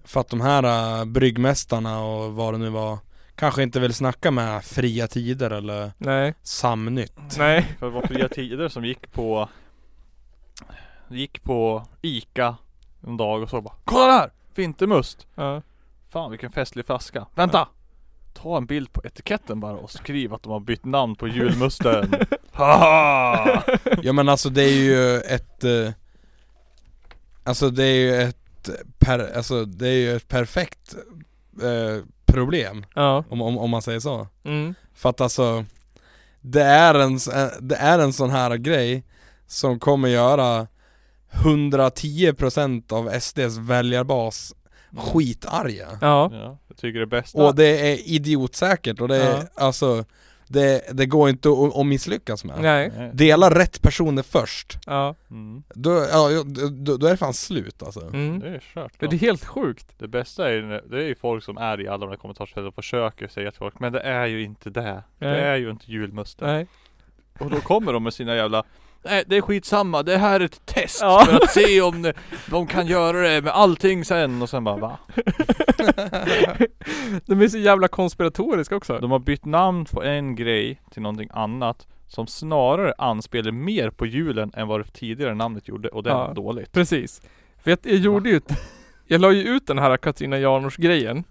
[0.04, 0.62] för att de här
[0.98, 2.98] eh, bryggmästarna och vad det nu var
[3.36, 7.62] Kanske inte vill snacka med Fria Tider eller nej, Samnytt nej.
[7.78, 9.48] För det var fria tider som gick på
[11.08, 12.56] Gick på Ica
[13.06, 14.30] en dag och så bara Kolla där!
[14.54, 15.26] Vintermust!
[15.34, 15.62] Ja.
[16.08, 17.26] Fan vilken festlig flaska.
[17.34, 17.68] Vänta!
[18.34, 22.14] Ta en bild på etiketten bara och skriv att de har bytt namn på julmusten.
[22.52, 23.62] Haha!
[24.02, 25.92] Ja men alltså det är ju ett eh,
[27.46, 28.68] Alltså det är ju ett
[28.98, 30.94] per, alltså det är ju ett perfekt
[31.62, 33.24] eh, problem Ja.
[33.30, 34.74] om, om, om man säger så Mm.
[34.94, 35.64] För att alltså
[36.40, 37.18] det är, en,
[37.60, 39.04] det är en sån här grej
[39.46, 40.66] som kommer göra
[41.32, 44.54] 110% av SDs väljarbas
[44.96, 46.30] skitarga Ja.
[46.32, 49.46] Ja, jag tycker det bästa Och det är idiotsäkert och det är Ja.
[49.54, 50.04] alltså
[50.48, 53.10] det, det går inte att, att misslyckas med Nej.
[53.14, 55.14] Dela rätt personer först Ja.
[55.30, 55.62] Mm.
[55.74, 58.40] Då, ja, då, då är det fan slut alltså Mm.
[58.40, 58.92] Det är kört.
[58.98, 59.86] Det är helt sjukt.
[59.98, 62.16] Det bästa är ju, när- det är ju folk som är i alla de där
[62.16, 65.02] kommentarsfälten och försöker säga till folk Men det är ju inte det.
[65.18, 65.30] Nej.
[65.30, 66.48] Det är ju inte julmusten.
[66.48, 66.66] Nej.
[67.38, 68.64] Och då kommer de med sina jävla
[69.06, 71.24] Nej det är skitsamma, det här är ett test Ja.
[71.26, 72.12] för att se om
[72.46, 74.98] de kan göra det med allting sen och sen bara va?
[77.26, 78.98] De är så jävla konspiratoriska också.
[78.98, 84.06] De har bytt namn på en grej till någonting annat Som snarare anspelar mer på
[84.06, 86.32] julen än vad det tidigare namnet gjorde och det Ja.
[86.34, 87.22] dåligt Precis.
[87.62, 88.52] För jag, jag gjorde ju ett,
[89.06, 91.24] Jag la ju ut den här Katarina Janouch grejen.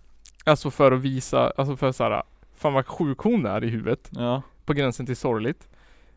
[0.45, 2.23] Alltså för att visa, alltså för såhär
[2.57, 4.09] Fan vad sjuk hon är i huvudet.
[4.11, 5.67] Ja På gränsen till sorgligt.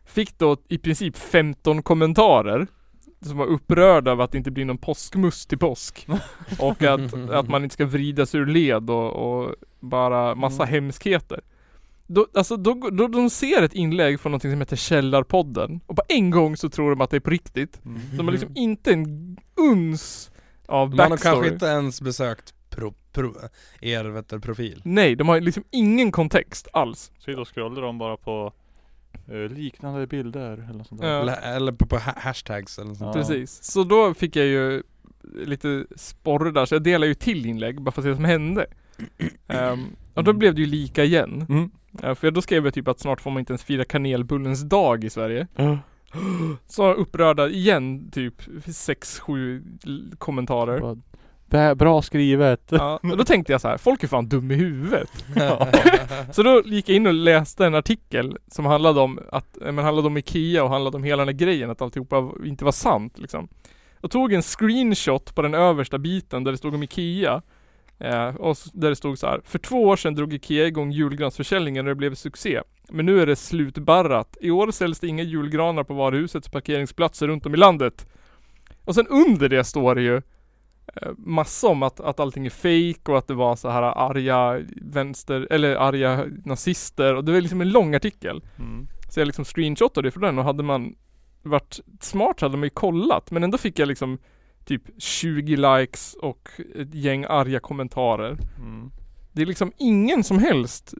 [0.09, 2.67] Fick då i princip 15 kommentarer.
[3.21, 6.07] Som var upprörda över att det inte blir någon påskmust till påsk.
[6.59, 10.75] Och att, att man inte ska vridas ur led och, och bara massa Mm.
[10.75, 11.41] hemskheter.
[12.07, 16.03] Då, alltså då, då de ser ett inlägg från något som heter Källarpodden och på
[16.09, 17.81] en gång så tror de att det är på riktigt.
[18.17, 20.31] De har liksom inte en uns
[20.67, 21.35] av De har nog backstory.
[21.35, 23.35] kanske inte ens besökt pro, pro,
[23.81, 24.81] er vet du, profil?
[24.85, 27.13] Nej, de har liksom ingen kontext alls.
[27.19, 28.53] Så då scrollar de bara på
[29.51, 31.09] liknande bilder eller något sånt där.
[31.09, 31.21] Ja.
[31.21, 33.21] Eller, eller på, på ha- hashtags eller något sånt Ja.
[33.21, 33.63] Precis.
[33.65, 34.83] Så då fick jag ju
[35.35, 38.25] lite sporre där, så jag delade ju till inlägg bara för att se vad som
[38.25, 38.67] hände.
[39.49, 39.85] Ehm,
[40.15, 40.39] och då Mm.
[40.39, 41.47] blev det ju lika igen.
[41.49, 41.71] Mm.
[42.03, 45.05] Ja, för då skrev jag typ att snart får man inte ens fira kanelbullens dag
[45.05, 45.47] i Sverige.
[46.67, 50.81] Så upprörda igen, typ 6-7 kommentarer.
[50.81, 51.03] Bara, "Bä-
[51.77, 52.63] Bra skrivet.
[52.69, 55.25] Ja, och då tänkte jag så här, folk är fan dum i huvudet.
[56.33, 59.85] Så då gick jag in och läste en artikel som handlade om att, eh, men
[59.85, 63.19] handlade om Ikea och handlade om hela den här grejen, att alltihopa inte var sant
[63.19, 63.49] liksom.
[64.01, 67.43] Jag tog en screenshot på den översta biten där det stod om Ikea.
[68.01, 69.41] Eh, och där det stod så här.
[69.45, 72.61] För två år sedan drog Ikea igång julgransförsäljningen och det blev succé.
[72.89, 74.37] Men nu är det slutbarrat.
[74.41, 78.07] I år säljs det inga julgranar på varuhusets parkeringsplatser runt om i landet.
[78.85, 80.23] Och sen under det står det ju
[81.17, 85.47] massa om att, att allting är fake och att det var så här arga vänster,
[85.51, 88.43] eller arga nazister och det var liksom en lång artikel.
[88.59, 88.89] Mm.
[89.09, 90.95] Så jag liksom screenshotade det från den och hade man
[91.43, 94.19] varit smart hade man ju kollat men ändå fick jag liksom
[94.65, 98.39] typ 20 likes och ett gäng arga kommentarer.
[98.59, 98.91] Mm.
[99.33, 100.95] Det är liksom ingen som helst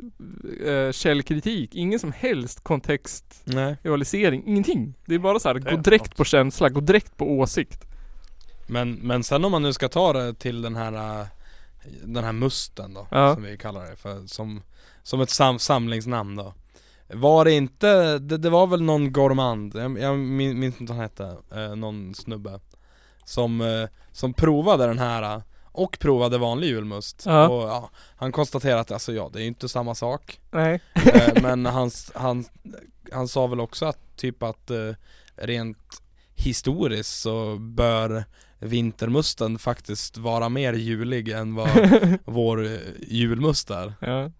[0.67, 2.65] eh, källkritik, ingen som helst Nej.
[2.65, 4.95] kontextualisering, ingenting.
[5.07, 7.89] Det är bara så här, gå direkt på känsla, gå direkt på åsikt.
[8.69, 11.27] Men, men sen om man nu ska ta det till den här äh,
[12.05, 13.35] Den här musten då, Ja.
[13.35, 14.63] som vi kallar det för, som,
[15.03, 16.55] som ett sam, samlingsnamn då
[17.09, 20.97] Var det inte, det, det var väl någon gourmand, jag, jag min- minns inte vad
[21.01, 22.61] han hette, eh, någon snubbe
[23.25, 27.49] Som, eh, som provade den här och provade vanlig julmust Ja.
[27.49, 30.81] och ja, han konstaterade att alltså ja, det är ju inte samma sak Nej.
[30.95, 32.45] Eh, Men han, han,
[33.13, 34.71] han sa väl också att typ att
[35.37, 36.03] rent
[36.35, 38.25] historiskt så bör
[38.59, 41.69] vintermusten faktiskt vara mer julig än vad
[42.25, 42.79] vår eh,
[43.09, 43.95] julmust är.
[44.01, 44.31] ja.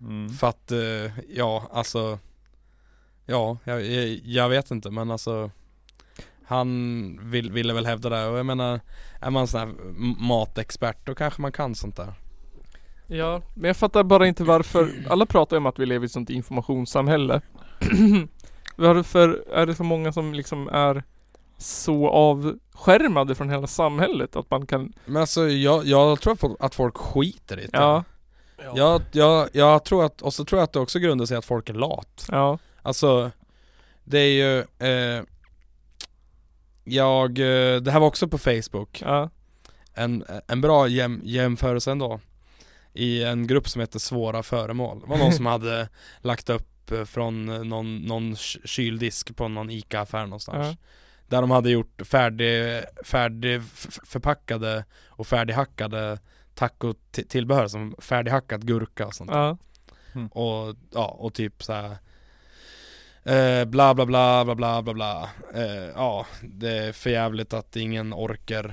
[0.00, 0.28] Mm.
[0.28, 2.18] För att, eh, ja alltså
[3.26, 5.50] Ja, jag, jag, jag vet inte men alltså
[6.44, 8.80] Han vill, ville väl hävda det och jag menar
[9.20, 9.74] Är man sån här
[10.28, 12.14] matexpert då kanske man kan sånt där
[13.06, 14.90] Ja, men jag fattar bara inte varför.
[15.08, 17.40] Alla pratar ju om att vi lever i ett sånt informationssamhälle.
[18.76, 21.02] varför är det så många som liksom är
[21.62, 26.96] så avskärmade från hela samhället att man kan, Men alltså jag, jag tror att folk,
[26.96, 27.70] skiter i det.
[27.72, 28.04] Ja,
[28.74, 31.44] Jag, jag, jag tror att, och så tror jag att det också grundar sig att
[31.44, 32.26] folk är lat.
[32.30, 33.30] Ja, Alltså
[34.04, 34.58] Det är ju
[34.88, 35.22] eh,
[36.84, 39.02] Jag, eh, det här var också på Facebook.
[39.04, 39.30] Ja,
[39.94, 42.20] En, en bra jäm, jämförelse ändå.
[42.94, 45.00] I en grupp som heter Svåra föremål.
[45.00, 45.88] Det var någon som hade
[46.20, 50.66] lagt upp eh, från eh, någon, någon ky- kyldisk på någon ICA-affär någonstans.
[50.68, 50.76] Ja,
[51.32, 53.62] Där de hade gjort färdig, färdig
[54.06, 56.18] förpackade och färdighackade
[56.54, 59.56] taco-tillbehör som färdighackad gurka och sånt ja,
[60.32, 61.96] och, ja, och typ så här.
[63.24, 65.30] Eh, bla bla bla bla bla bla bla.
[65.54, 68.64] Eh, Ja, det är för jävligt att ingen orkar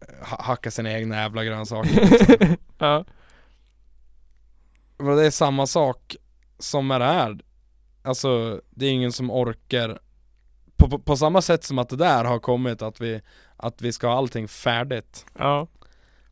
[0.00, 2.56] eh, ha- hacka sina egna jävla grönsaker liksom.
[2.78, 3.04] ja,
[4.98, 6.16] Men Det är samma sak
[6.58, 7.38] som med det här.
[8.02, 9.98] Alltså, det är ingen som orkar
[10.82, 13.20] på, på, på samma sätt som att det där har kommit att vi
[13.56, 15.66] Att vi ska ha allting färdigt ja,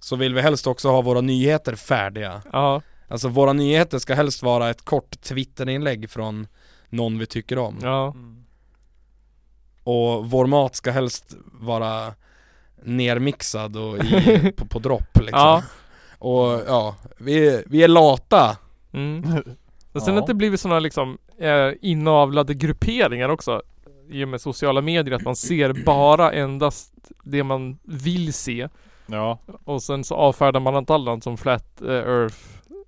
[0.00, 4.42] Så vill vi helst också ha våra nyheter färdiga ja, Alltså våra nyheter ska helst
[4.42, 6.46] vara ett kort Twitterinlägg från
[6.88, 8.44] någon vi tycker om ja, Mm.
[9.84, 12.14] Och vår mat ska helst vara
[12.82, 15.62] nermixad och i, på, på dropp liksom Ja.
[16.18, 18.56] Och ja, vi, vi är lata
[18.92, 19.24] mm.
[19.92, 20.20] Och sen Ja.
[20.20, 23.62] att det blivit sådana liksom eh, inavlade grupperingar också
[24.10, 28.68] i och med sociala medier att man ser bara endast det man vill se
[29.06, 29.38] Ja.
[29.64, 32.36] och sen så avfärdar man allt annat som flat eh, earth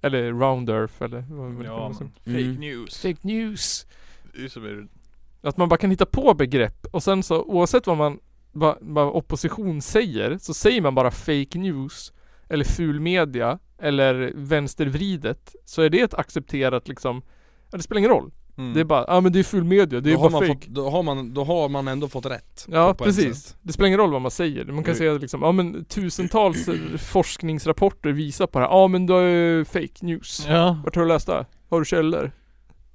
[0.03, 2.55] eller round earth eller vad Ja, fake Mm.
[2.55, 3.03] news.
[3.03, 3.87] Fake news.
[4.35, 4.87] Det är
[5.43, 8.19] Att man bara kan hitta på begrepp och sen så oavsett vad man
[8.53, 12.13] vad, vad opposition säger så säger man bara fake news
[12.49, 17.23] eller ful media eller vänstervridet så är det ett accepterat liksom
[17.71, 18.31] ja, det spelar ingen roll.
[18.57, 18.75] Mm.
[18.75, 20.41] Det är bara, ja ah, men det är ful media, det är då, har bara
[20.41, 20.67] man fake.
[20.67, 23.57] fått, då, har man, då har man ändå fått rätt Ja på- på precis.
[23.63, 24.65] Det spelar ingen roll vad man säger.
[24.65, 28.73] Man kan Nu- säga liksom, ja men tusentals eh, forskningsrapporter visar på det här.
[28.73, 30.47] Ja men det är fake news.
[30.49, 30.81] Ja.
[30.85, 31.47] Vart har du läst det?
[31.71, 32.33] Har du källor?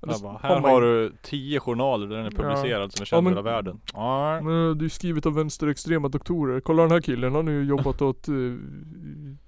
[0.02, 3.18] Ja, det- bara, här har du tio journaler där den är publicerad som är känd
[3.18, 3.82] Ja, men- i hela världen.
[3.94, 4.42] Ja.
[4.42, 6.60] Men det är skrivet av vänsterextrema doktorer.
[6.60, 8.58] Kolla den här killen, han har ju jobbat åt uh,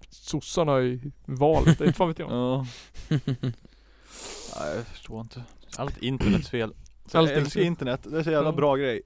[0.09, 1.81] sossarna i valet.
[1.81, 2.31] Inte fan vet jag.
[2.31, 2.65] Ja.
[4.59, 5.43] Nej, jag förstår inte.
[5.79, 6.73] Allt internets fel.
[7.05, 8.01] Så Allt jag älskar internet.
[8.03, 9.01] det är så jävla bra grej.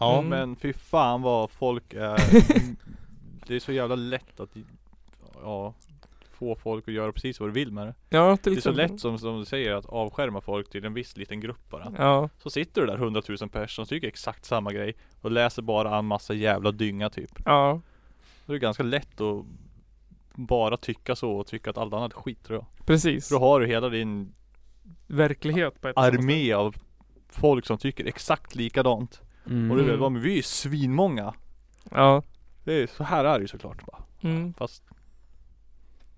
[0.00, 0.28] Ja Mm.
[0.30, 2.16] Men fy fan vad folk är
[3.46, 4.50] Det är så jävla lätt att
[5.42, 5.74] Ja
[6.38, 7.94] få folk att göra precis vad du vill med det.
[8.08, 10.94] Ja, till Det är så lätt som, som du säger att avskärma folk till en
[10.94, 11.92] viss liten grupp bara.
[11.98, 15.98] Ja, Så sitter du där hundratusen personer som tycker exakt samma grej och läser bara
[15.98, 17.30] en massa jävla dynga typ.
[17.44, 17.80] ja,
[18.46, 19.44] Då är det ganska lätt att
[20.34, 22.86] bara tycka så och tycka att allt annat är skit tror jag.
[22.86, 23.28] precis.
[23.28, 24.32] För då har du hela din
[25.06, 26.76] Verklighet på ett armé av
[27.28, 29.20] folk som tycker exakt likadant.
[29.46, 29.70] Mm.
[29.70, 31.34] Och du vet vad, men vi är ju svinmånga.
[31.90, 32.22] Ja.
[32.64, 34.02] Det är, så här är det ju såklart bara.
[34.20, 34.54] Mm.
[34.54, 34.82] Fast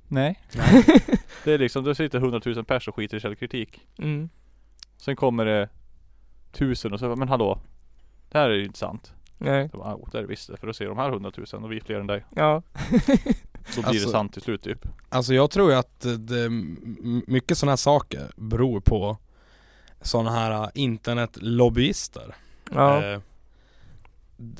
[0.08, 0.42] Nej.
[1.44, 3.86] det är liksom, det sitter hundratusen pers och skiter i källkritik.
[3.98, 4.28] Mm.
[4.96, 5.68] Sen kommer det
[6.52, 7.60] tusen och så, men hallå.
[8.30, 9.12] Det här är ju inte sant.
[9.38, 9.68] Nej.
[9.70, 10.50] Så bara, "Jo, det är det visst.
[10.58, 12.24] För då ser de här hundratusen och vi är fler än dig.
[12.36, 12.62] Ja.
[13.74, 14.86] Då blir Alltså- det sant till slut typ.
[15.08, 16.48] Alltså jag tror ju att det,
[17.26, 19.16] mycket sådana här saker beror på
[20.02, 22.34] sådana här äh, internetlobbyister.
[22.70, 23.02] Ja.
[23.04, 23.20] Eh,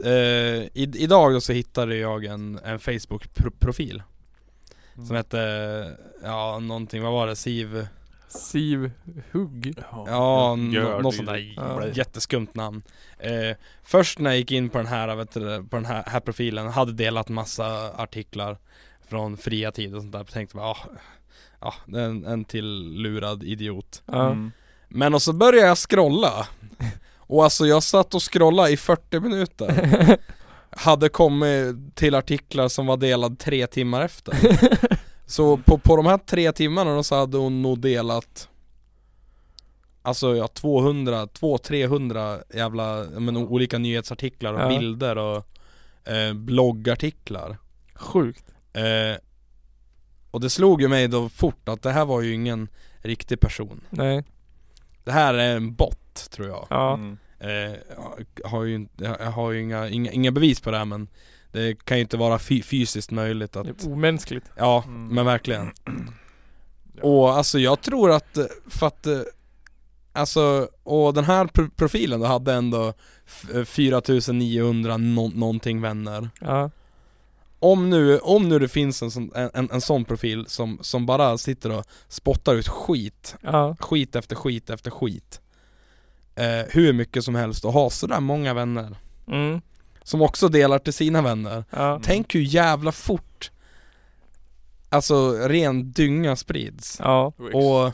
[0.05, 4.03] eh, i, idag så hittade jag en, en Facebook-profil
[4.95, 5.07] Mm.
[5.07, 7.37] som hette, ja någonting, vad var det?
[7.37, 7.87] Siv?
[8.29, 8.91] Siv
[9.33, 9.75] Hugg.
[9.91, 11.53] Ja, Gör nå- något sånt där.
[11.57, 11.87] Ja.
[11.87, 12.83] jätteskumt namn.
[13.19, 16.21] Eh, först när jag gick in på den här, vet du, på den här, här
[16.21, 18.59] profilen, hade delat massa artiklar
[19.09, 20.87] från fria tid och sånt där, tänkte bara, ah,
[21.61, 24.03] ja, det är en, en till lurad idiot.
[24.13, 24.53] Mm.
[24.89, 26.49] Men och så började jag scrolla.
[27.17, 30.19] Och alltså jag satt och scrollade i 40 minuter.
[30.71, 34.35] Hade kommit till artiklar som var delad tre timmar efter.
[35.27, 38.49] Så på, på de här tre timmarna så hade hon nog delat
[40.03, 44.69] Alltså ja 200, 200-300 jävla, jag men, olika nyhetsartiklar och Ja.
[44.69, 45.47] bilder och
[46.13, 47.59] eh, bloggartiklar
[47.95, 48.45] Sjukt.
[48.79, 49.17] Eh,
[50.31, 52.69] Och det slog ju mig då fort att det här var ju ingen
[52.99, 54.25] riktig person Nej.
[55.05, 56.95] Det här är en bot tror jag Ja.
[56.95, 57.19] Mm.
[57.39, 57.77] eh,
[58.43, 61.09] Jag har ju, jag har ju inga, inga, inga bevis på det här men
[61.53, 64.45] Det kan ju inte vara fy, fysiskt möjligt att Det är omänskligt.
[64.57, 65.15] Ja, Mm.
[65.15, 65.71] men verkligen
[66.97, 67.03] Ja.
[67.03, 69.21] Och alltså jag tror att, för att eh,
[70.13, 72.93] Alltså, och den här pro- profilen då hade ändå
[73.27, 76.71] f- eh, 4900 nå- någonting vänner Ja.
[77.61, 81.39] Om nu, om nu det finns en sån, en, en, sån profil som, som bara
[81.39, 83.77] sitter och spottar ut skit Ja.
[83.81, 85.41] Skit efter skit efter skit
[86.35, 88.97] eh, Hur mycket som helst och har sådär många vänner
[89.29, 89.61] Mm.
[90.03, 92.01] Som också delar till sina vänner Ja.
[92.03, 93.51] Tänk hur jävla fort
[94.89, 97.33] Alltså ren dynga sprids Ja.
[97.53, 97.93] Och-.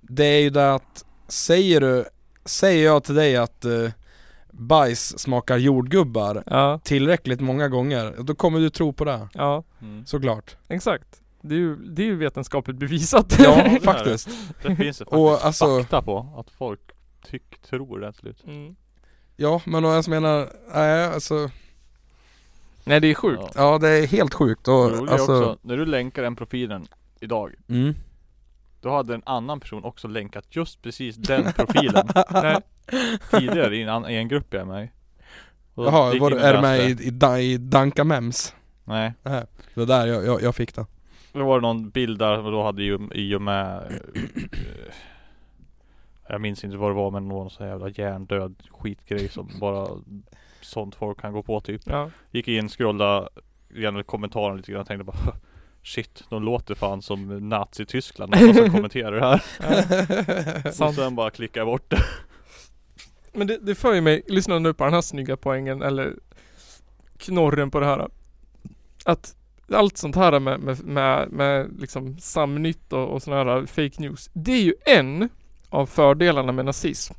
[0.00, 2.04] Det är ju det att Säger du
[2.44, 3.90] Säger jag till dig att eh,
[4.58, 6.80] Bajs smakar jordgubbar Ja.
[6.84, 9.64] Tillräckligt många gånger Då kommer du tro på det Ja.
[9.80, 10.06] Mm.
[10.06, 11.22] Såklart Exakt.
[11.40, 13.36] Det är ju, det är ju vetenskapligt bevisat.
[13.38, 13.80] Ja är det.
[13.80, 14.28] faktiskt
[14.62, 16.80] Det finns det faktiskt Och alltså fakta på att folk
[17.30, 18.44] tyck, tror det slut.
[18.46, 18.76] Mm.
[19.36, 21.50] Ja men och jag menar Nej alltså
[22.84, 23.42] Nej det är sjukt.
[23.42, 23.72] Ja.
[23.72, 26.86] Ja det är helt sjukt Det och är alltså också, när du länkar den profilen
[27.20, 27.94] idag mm.
[28.80, 32.60] Då hade en annan person också länkat just precis den profilen Nej.
[33.30, 34.90] tidigare i en, i en grupp jag är med i.
[35.74, 37.08] Och Jaha, var, och är du med i,
[37.42, 38.54] i, i Danka Mems?
[38.84, 40.86] Nej, Nej, det där jag, jag, jag fick det
[41.38, 44.22] då var det någon bild där och då hade ju i och med eh,
[46.28, 49.88] Jag minns inte vad det var men någon sån jävla hjärndöd skitgrej som bara
[50.60, 52.10] Sånt folk kan gå på typ Ja.
[52.30, 53.28] Gick in, scrollade
[53.74, 55.36] igenom kommentaren lite grann och tänkte bara
[55.82, 59.42] Shit, de låter fan som Nazi-Tyskland alla som kommenterar det här
[60.66, 60.96] Och Sant.
[60.96, 62.02] sen bara klickade jag bort det
[63.36, 66.14] Men det, det för ju mig, lyssna nu på den här snygga poängen eller
[67.18, 68.08] knorren på det här.
[69.04, 69.36] Att
[69.72, 74.30] allt sånt här med, med, med, med liksom samnytt och, och såna här fake news.
[74.32, 75.28] Det är ju en
[75.68, 77.14] av fördelarna med nazism.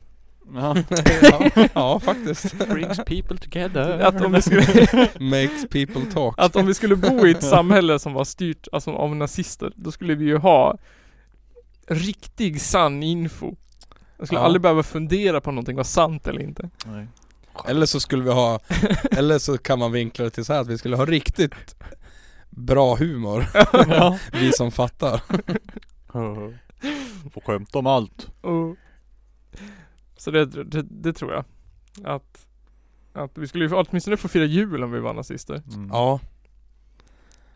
[0.55, 0.76] ja.
[1.22, 4.61] ja, ja faktiskt Brings people together Att om vi skulle,
[5.20, 8.91] Makes people talk att om vi skulle bo i ett samhälle som var styrt alltså,
[8.91, 10.78] av nazister, då skulle vi ju ha
[11.88, 13.55] riktig sann info.
[14.18, 14.45] Jag skulle Ja.
[14.45, 16.70] aldrig behöva fundera på om någonting var sant eller inte.
[16.86, 17.07] Nej.
[17.68, 18.59] Eller så skulle vi ha,
[19.11, 21.76] eller så kan man vinkla det till så här att vi skulle ha riktigt
[22.49, 24.20] bra humor, Ja.
[24.32, 25.22] vi som fattar
[27.30, 28.76] Får skämta om allt Och,
[30.18, 31.45] så det, det, det tror jag.
[32.03, 32.47] Att,
[33.13, 35.61] att vi skulle ju åtminstone få fira jul om vi var nazister.
[35.74, 35.89] mm.
[35.93, 36.20] Ja,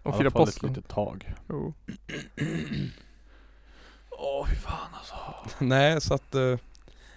[0.04, 0.70] Och I fira alla fall ett påsken.
[0.70, 1.74] litet tag Jo.
[4.24, 5.16] Åh fy fan alltså
[5.66, 6.58] nej så att eh,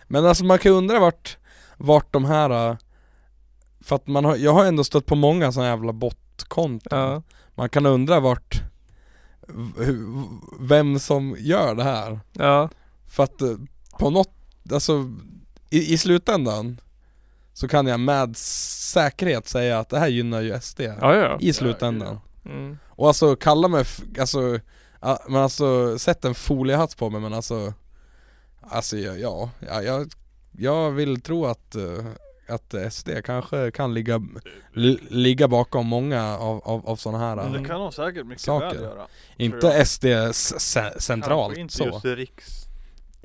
[0.07, 1.37] Men alltså man kan ju undra vart,
[1.77, 2.77] vart de här eh,
[3.81, 7.23] För att man har, jag har ändå stött på många sådana jävla botkonton Ja.
[7.55, 8.63] Man kan undra vart
[9.79, 10.25] v-
[10.61, 12.69] Vem som gör det här Ja.
[13.07, 13.57] För att eh,
[13.99, 14.33] på något,
[14.73, 15.11] alltså
[15.71, 16.81] i, i slutändan
[17.53, 21.37] Så kan jag med säkerhet säga att det här gynnar ju SD Ja, ja.
[21.41, 22.79] I slutändan Mm.
[22.89, 24.59] Och alltså kalla mig, f- alltså,
[25.05, 27.73] ja, men alltså sätt en foliehatt på mig men alltså
[28.67, 30.13] Alltså ja, ja, ja jag,
[30.53, 32.05] jag vill tro att, eh,
[32.49, 34.21] att SD kanske kan ligga,
[34.73, 38.27] li, ligga bakom många av, av, av sådana här Men eh, det kan de säkert
[38.27, 38.67] mycket Saker.
[38.67, 39.07] väl göra.
[39.37, 42.71] Inte SD Kanske centralt inte så just riksdelen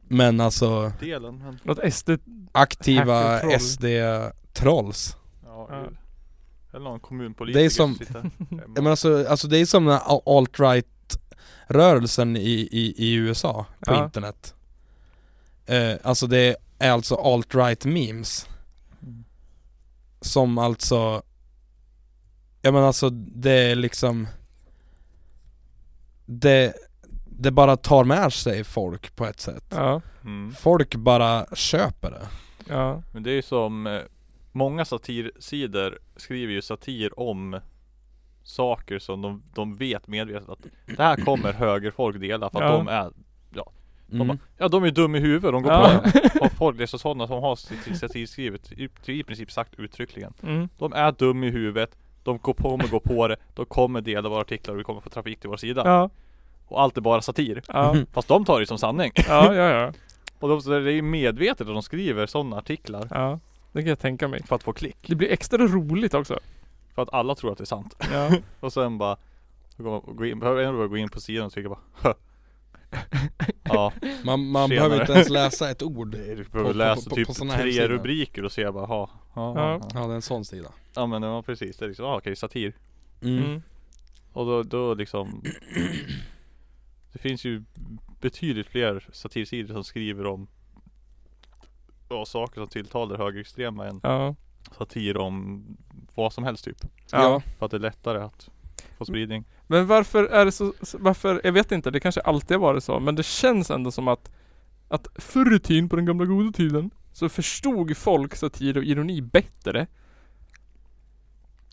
[0.07, 2.09] Men alltså men Något SD...
[2.51, 3.59] aktiva Hackertroll.
[3.59, 5.15] SD-trolls
[5.45, 5.84] ja, Ja.
[6.73, 7.99] Eller någon kommunpolitiker Det är som-
[8.67, 10.86] men alltså, alltså det är som den här alt-right
[11.70, 14.03] rörelsen i, i, i USA på Ja.
[14.05, 14.55] internet
[15.65, 18.47] eh, Alltså det är alltså alt-right memes
[19.03, 19.24] Mm.
[20.22, 21.22] Som alltså
[22.61, 24.28] Ja men alltså det är liksom
[26.26, 26.74] Det
[27.26, 30.53] Det bara tar med sig folk på ett sätt Ja, Mm.
[30.59, 32.28] Folk bara köper det
[32.67, 34.01] ja, Men det är ju som eh,
[34.51, 37.59] Många satirsidor skriver ju satir om
[38.50, 42.78] Saker som de, de vet medvetet att Det här kommer högerfolk dela för att Ja.
[42.78, 43.12] de är
[43.50, 44.28] de, mm.
[44.28, 46.02] bara, Ja de är dumma i huvudet, de går Ja.
[46.04, 49.24] på det Och folk, det är så sådana som har sitt satir skrivet i, i
[49.24, 53.28] princip sagt uttryckligen mm, De är dumma i huvudet De går på, kommer gå på
[53.28, 56.10] det De kommer dela våra artiklar och vi kommer få trafik till vår sida ja,
[56.68, 59.93] Och allt är bara satir ja, Fast de tar det som sanning ja, ja, ja,
[60.39, 63.39] Och de, det är ju medvetet att de skriver sådana artiklar ja.
[63.72, 64.43] Det kan jag tänka mig.
[64.43, 66.39] För att få klick Det blir extra roligt också.
[67.00, 67.95] För att alla tror att det är sant.
[68.12, 69.18] Ja, Och sen bara
[70.08, 72.14] gå in, behöver ändå gå in på sidan och trycka bara "Hö."
[73.64, 73.93] Ja,
[74.26, 77.28] Man, man behöver inte ens läsa ett ord är, du behöver på- läsa på- typ
[77.28, 77.88] på såna tre hemsidor.
[77.88, 79.89] rubriker och se bara ha, ja, Ja.
[79.93, 80.70] ja, det är en sån sida.
[80.95, 82.74] Ja men ja, precis, det är liksom, ja okej satir.
[83.22, 83.43] Mm.
[83.43, 83.62] mm,
[84.34, 85.43] Och då, då liksom
[87.14, 87.64] Det finns ju
[88.22, 90.47] betydligt fler satirsidor som skriver om
[92.10, 94.36] Ja, saker som tilltalar högerextrema än ja,
[94.78, 95.64] satir om
[96.20, 96.78] vad som helst typ
[97.11, 97.41] ja.
[97.59, 98.49] För att det är lättare att
[98.97, 102.61] få spridning Men varför är det så, varför, jag vet inte, det kanske alltid har
[102.61, 104.32] varit så, men det känns ändå som att
[104.88, 109.22] Att förr i tiden, på den gamla goda tiden, så förstod folk satir och ironi
[109.22, 109.88] bättre.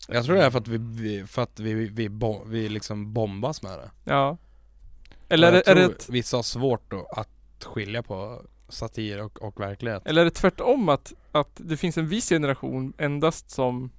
[0.07, 2.09] Jag tror det är för att vi, vi för att vi, vi, vi,
[2.45, 4.37] vi liksom bombas med det Ja.
[5.29, 9.41] Eller är det, är det ett, vissa har svårt att, att skilja på satir och,
[9.41, 13.91] och verklighet eller är det tvärtom att, att det finns en viss generation endast som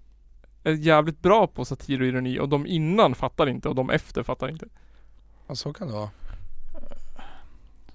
[0.68, 4.22] är jävligt bra på satir och ironi och de innan fattar inte och de efter
[4.22, 4.68] fattar inte.
[5.46, 6.10] Ja så kan det vara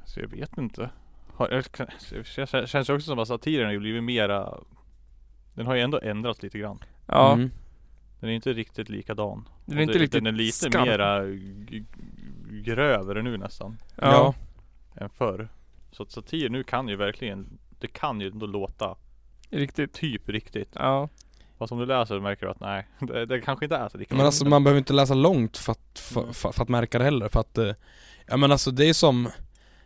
[0.06, 0.90] Så jag vet inte
[1.40, 4.58] Det känns- också som att satiren har ju blivit mera
[5.54, 7.52] Den har ju ändå ändrats lite grann Ja, Mm.
[8.20, 10.86] Den är inte riktigt likadan den är inte riktigt Den är lite skarp.
[10.88, 11.22] mera
[12.64, 14.34] grövre nu nästan Ja.
[14.96, 15.50] Än förr
[15.92, 18.96] Så att satir nu kan ju verkligen Det kan ju ändå låta
[19.50, 19.94] Riktigt.
[19.94, 21.10] typ riktigt Ja.
[21.64, 24.16] Fast om du läser märker du att nej Det, det kanske inte är så lika
[24.16, 26.34] Men alltså man behöver inte läsa långt för att, för, Mm.
[26.34, 27.72] för, för att märka det heller för att eh,
[28.28, 29.30] Ja men alltså det är som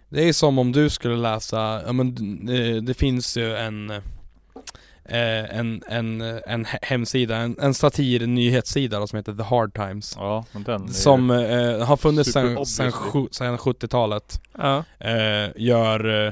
[0.10, 2.16] Det är som om du skulle läsa, ja men
[2.46, 9.00] det, det finns ju en eh, en, en, en he- hemsida, en, en satir nyhetssida
[9.00, 12.58] då, som heter The Hard Times Ja men den Som eh, har funnits sen
[13.58, 14.84] 70-talet Ja.
[15.00, 16.26] eh, Gör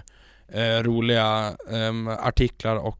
[0.51, 1.53] eh, eh, roliga
[2.19, 2.99] artiklar och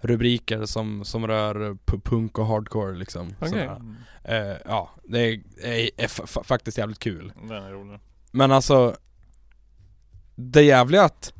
[0.00, 3.64] rubriker som, som rör punk och hardcore liksom sådär.
[3.76, 7.32] Mm, Eh, ja, det är, är, är fa- fa- faktiskt jävligt kul.
[7.42, 8.96] Den är rolig Men alltså
[10.34, 11.32] Det jävliga att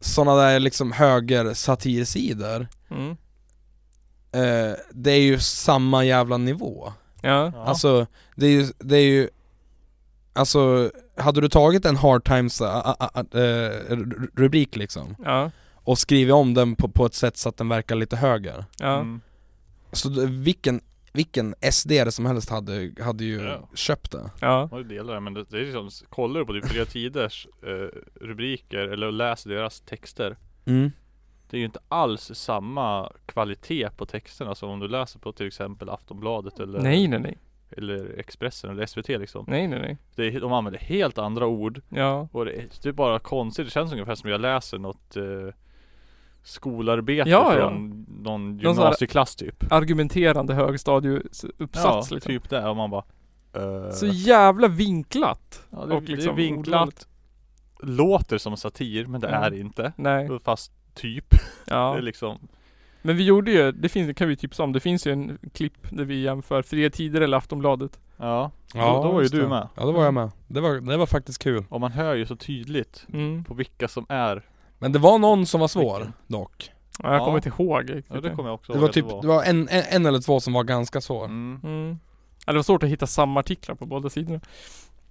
[0.00, 3.10] Sådana där liksom höger satirsidor Mm.
[4.32, 6.92] eh, Det är ju samma jävla nivå.
[7.22, 7.52] Ja.
[7.66, 8.06] Alltså
[8.36, 9.28] det är ju, det är ju
[10.32, 15.50] Alltså hade du tagit en hard times ä, eh, ru- rubrik liksom Ja.
[15.86, 18.94] Och skrivit om den på, på ett sätt så att den verkar lite höger Ja.
[19.00, 19.20] Mm.
[19.92, 20.80] Så vilken,
[21.12, 23.68] vilken SD som helst hade, hade ju Ja.
[23.74, 24.68] köpt det Ja.
[24.70, 27.46] Ja, det delar det, men det, det är liksom, kollar du på typ Fria Tiders
[27.62, 30.90] eh, rubriker eller läser deras texter mm.
[31.50, 35.46] Det är ju inte alls samma kvalitet på texterna som om du läser på till
[35.46, 37.38] exempel Aftonbladet eller Nej nej nej.
[37.70, 39.96] Eller Expressen eller SVT liksom Nej nej nej.
[40.14, 42.28] det är, De använder helt andra ord Ja.
[42.32, 45.22] och det är, det är bara konstigt, det känns ungefär som jag läser något eh,
[46.46, 47.68] Skolarbete Ja, ja.
[47.70, 52.20] från någon gymnasieklass typ Argumenterande högstadieuppsats Ja, liksom.
[52.32, 53.04] typ det och man bara
[53.52, 55.62] eh, Så jävla vinklat.
[55.70, 57.06] ja, det, och liksom det är vinklat
[57.82, 59.34] Låter som satir men det Ja.
[59.46, 60.28] är inte Nej.
[60.44, 61.34] Fast typ
[61.66, 61.92] Ja.
[61.92, 62.38] Det är liksom
[63.02, 65.38] Men vi gjorde ju, det finns, det kan vi tipsa om, det finns ju en
[65.54, 67.98] klipp där vi jämför Fria Tider eller Aftonbladet.
[68.16, 69.48] Ja, Ja, då, då var ju du det.
[69.48, 70.30] med Ja då var jag med.
[70.48, 71.64] Det var, det var faktiskt kul.
[71.68, 73.44] Och man hör ju så tydligt Mm.
[73.44, 74.42] på vilka som är
[74.78, 76.12] Men det var någon som var svår Vilken?
[76.26, 76.70] dock.
[77.02, 77.24] Ja, jag Ja.
[77.24, 79.28] kommer inte ihåg riktigt Ja det kommer jag också Det ihåg var att typ, det
[79.28, 81.24] var en, en, en eller två som var ganska svår.
[81.24, 81.60] mm.
[81.64, 81.98] Mm.
[82.46, 84.40] Det var svårt att hitta samma artiklar på båda sidorna.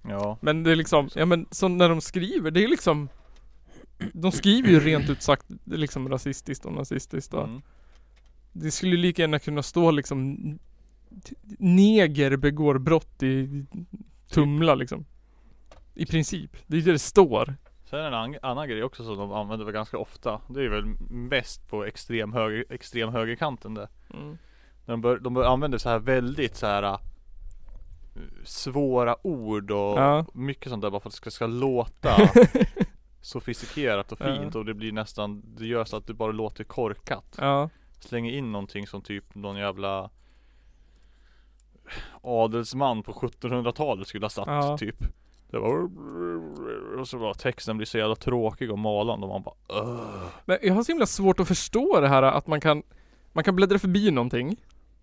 [0.08, 0.38] Ja.
[0.40, 3.08] Men det är liksom, ja men så när de skriver, det är liksom
[4.12, 7.62] De skriver ju rent ut sagt liksom rasistiskt och nazistiskt och Mm.
[8.52, 10.38] Det skulle lika gärna kunna stå liksom
[11.58, 13.64] Neger begår brott i
[14.30, 15.04] Tumla liksom
[15.94, 17.56] I princip, det är det det står
[17.90, 20.40] Sen en an- annan grej också som de använder ganska ofta.
[20.48, 23.88] Det är väl mest på extrem, höger, extrem högerkanten det.
[24.14, 24.38] mm.
[24.86, 26.98] De, bör, de bör använder så här väldigt så här äh,
[28.44, 30.26] svåra ord och Ja.
[30.34, 32.16] mycket sånt där bara för att det ska, ska låta
[33.20, 34.24] sofistikerat och Ja.
[34.36, 37.36] fint och det blir nästan, det gör så att det bara låter korkat.
[37.40, 37.68] Ja,
[38.00, 40.10] Slänger in någonting som typ någon jävla
[42.22, 44.78] adelsman på 1700-talet skulle ha satt Ja.
[44.78, 44.96] typ.
[45.56, 45.90] Det var
[47.00, 50.26] och så bara texten blir så jävla tråkig och malande och man bara Ugh.
[50.44, 52.82] men jag har så himla svårt att förstå det här att man kan
[53.32, 54.56] Man kan bläddra förbi någonting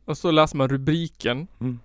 [0.06, 1.80] Och så läser man rubriken Mm.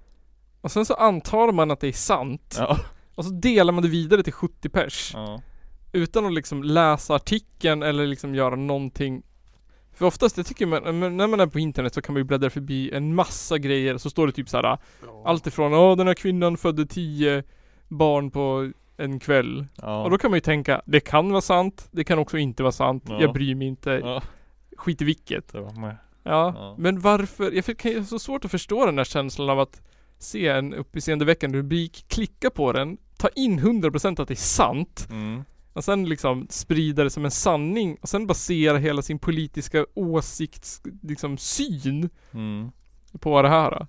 [0.61, 2.79] Och sen så antar man att det är sant Ja.
[3.15, 5.41] Och så delar man det vidare till 70 pers ja.
[5.93, 9.23] Utan att liksom läsa artikeln eller liksom göra någonting
[9.93, 12.51] För oftast, jag tycker man, när man är på internet så kan man ju bläddra
[12.51, 14.79] förbi en massa grejer så står det typ så här
[15.25, 17.45] Allt ifrån Åh den här kvinnan födde 10
[17.89, 20.03] barn på en kväll ja.
[20.03, 22.73] Och då kan man ju tänka Det kan vara sant Det kan också inte vara
[22.73, 23.21] sant Ja.
[23.21, 24.23] Jag bryr mig inte ja.
[24.77, 25.97] Skit i vilket ja.
[26.23, 26.75] Ja.
[26.79, 27.53] men varför?
[27.53, 29.83] Jag fick- ju så svårt att förstå den där känslan av att
[30.21, 35.45] Se en uppseendeväckande rubrik Klicka på den Ta in 100% att det är sant Mm.
[35.73, 40.83] och sen liksom sprida det som en sanning och sen basera hela sin politiska åsikts,
[41.03, 42.71] liksom syn Mm.
[43.21, 43.87] på det här.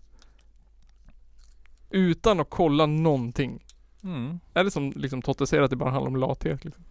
[1.90, 3.64] Utan att kolla någonting.
[4.04, 4.40] Mm.
[4.54, 6.84] Är det som liksom Totte säger att det bara handlar om lathet liksom?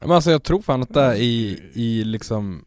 [0.00, 2.64] Men alltså jag tror fan att det är i, i liksom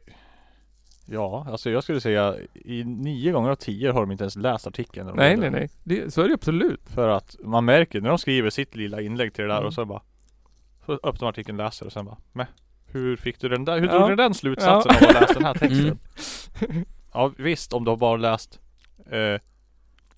[1.05, 4.67] Ja, alltså jag skulle säga i nio gånger av tio har de inte ens läst
[4.67, 5.07] artikeln.
[5.07, 5.69] de Nej nej nej.
[5.83, 6.81] Det, så är det absolut.
[6.89, 9.67] För att man märker när de skriver sitt lilla inlägg till det där Mm.
[9.67, 10.01] och så bara
[10.85, 12.47] Så öppnar artikeln, läser och sen bara Meh,
[12.85, 13.79] Hur fick du den där?
[13.79, 13.97] Hur Ja.
[13.97, 15.07] drog du den slutsatsen Ja.
[15.07, 15.99] av att ha läst den här texten?
[16.69, 16.85] Mm.
[17.13, 18.59] Ja visst, om du har bara läst
[19.11, 19.41] eh,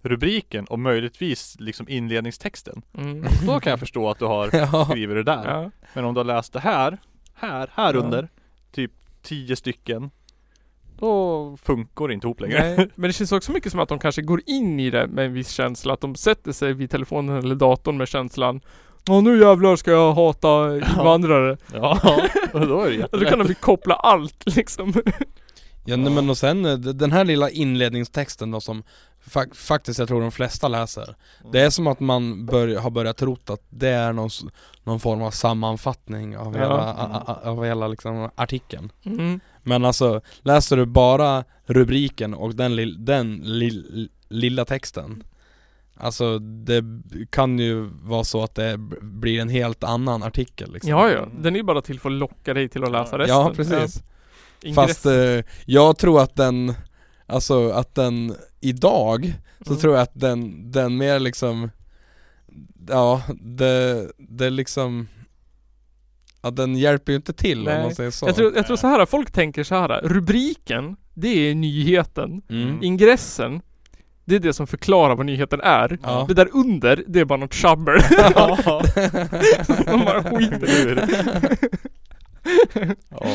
[0.06, 2.82] rubriken och möjligtvis liksom inledningstexten.
[2.98, 3.26] Mm.
[3.48, 5.46] Då kan jag förstå att du har Ja, skrivit det där.
[5.62, 5.72] Ja.
[5.94, 6.98] Men om du har läst det här,
[7.34, 8.00] här, här Ja.
[8.00, 8.30] under,
[8.72, 8.92] typ
[9.22, 10.10] tio stycken.
[11.00, 12.76] Då funkar det inte ihop längre.
[12.78, 15.26] Nej, men det känns också mycket som att de kanske går in i det med
[15.26, 15.94] en viss känsla.
[15.94, 18.62] Att de sätter sig vid telefonen eller datorn med känslan
[19.08, 21.58] Ja nu jävlar ska jag hata invandrare.
[21.74, 22.00] Ja,
[22.54, 23.30] och då är det Och då jättelätt.
[23.30, 24.94] kan de ju koppla allt liksom.
[25.86, 28.84] ja nej, men och sen eh, den här lilla inledningstexten då som
[29.28, 31.16] fa- faktiskt jag tror de flesta läser
[31.52, 34.30] Det är som att man bör, har börjat trott att det är någon,
[34.84, 36.62] någon form av sammanfattning av Ja.
[36.62, 39.40] hela, a, a, av hela liksom artikeln Mm.
[39.64, 45.24] Men alltså, läser du bara rubriken och den, lill, den lill, lilla texten
[45.98, 46.84] Alltså det
[47.30, 51.28] kan ju vara så att det blir en helt annan artikel liksom Ja, ja.
[51.40, 53.38] Den är ju bara till för att locka dig till att läsa resten.
[53.38, 54.04] Ja precis
[54.62, 54.74] Ja.
[54.74, 55.14] Fast eh,
[55.66, 56.74] jag tror att den,
[57.28, 59.82] alltså att den idag så Mm.
[59.82, 61.70] tror jag att den, den mer liksom
[62.90, 65.08] Ja, det, det liksom
[66.42, 67.84] Ja den hjälper ju inte till om Nej.
[67.84, 70.02] man säger så jag, tror, jag tror så här, folk tänker så här.
[70.04, 72.42] Rubriken, det är nyheten.
[72.50, 72.84] mm.
[72.84, 73.62] Ingressen,
[74.26, 75.98] det är det som förklarar vad nyheten är.
[76.04, 76.26] Ja.
[76.28, 78.00] Det där under, det är bara något tjabbel.
[78.36, 78.58] Ja.
[79.86, 81.04] De bara skiter ur
[83.10, 83.28] ja.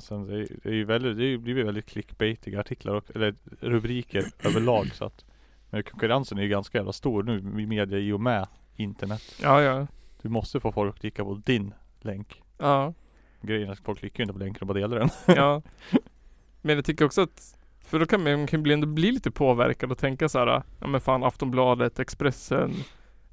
[0.00, 3.34] Sen det, är, det är ju väldigt, det är ju väldigt clickbaitiga artiklar och, eller
[3.60, 5.24] rubriker överlag så att
[5.70, 9.22] Men konkurrensen är ju ganska jävla stor nu i media i och med internet.
[9.42, 9.86] Ja, ja.
[10.22, 12.42] Du måste få folk att klicka på din länk.
[12.58, 12.94] Ja,
[13.40, 15.10] Grejen är att folk klickar ju inte på länken och bara delar den.
[15.36, 15.62] ja.
[16.62, 17.58] Men jag tycker också att
[17.88, 20.62] för då kan man, man kan bli, ändå bli lite påverkad och tänka så här,
[20.78, 22.74] ja men fan Aftonbladet, Expressen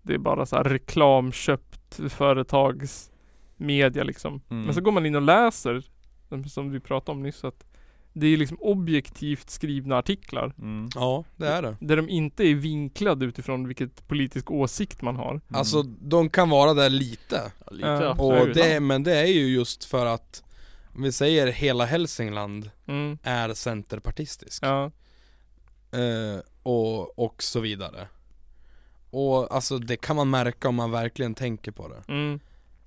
[0.01, 3.11] Det är bara så här reklamköpt företags
[3.57, 4.41] media liksom.
[4.49, 4.63] Mm.
[4.63, 5.83] Men så går man in och läser,
[6.49, 7.65] som vi pratade om nyss att
[8.13, 10.53] det är liksom objektivt skrivna artiklar.
[10.57, 10.89] Mm.
[10.95, 15.41] Ja, det är det Där de inte är vinklade utifrån vilket politisk åsikt man har.
[15.49, 18.09] Alltså de kan vara där lite Ja, lite Ja.
[18.11, 18.41] absolut.
[18.49, 20.43] Och det, men det är ju just för att
[20.95, 23.17] Om vi säger hela Hälsingland Mm.
[23.23, 24.91] är centerpartistisk Ja.
[25.91, 28.07] eh, och, och så vidare
[29.09, 32.39] Och alltså det kan man märka om man verkligen tänker på det Mm.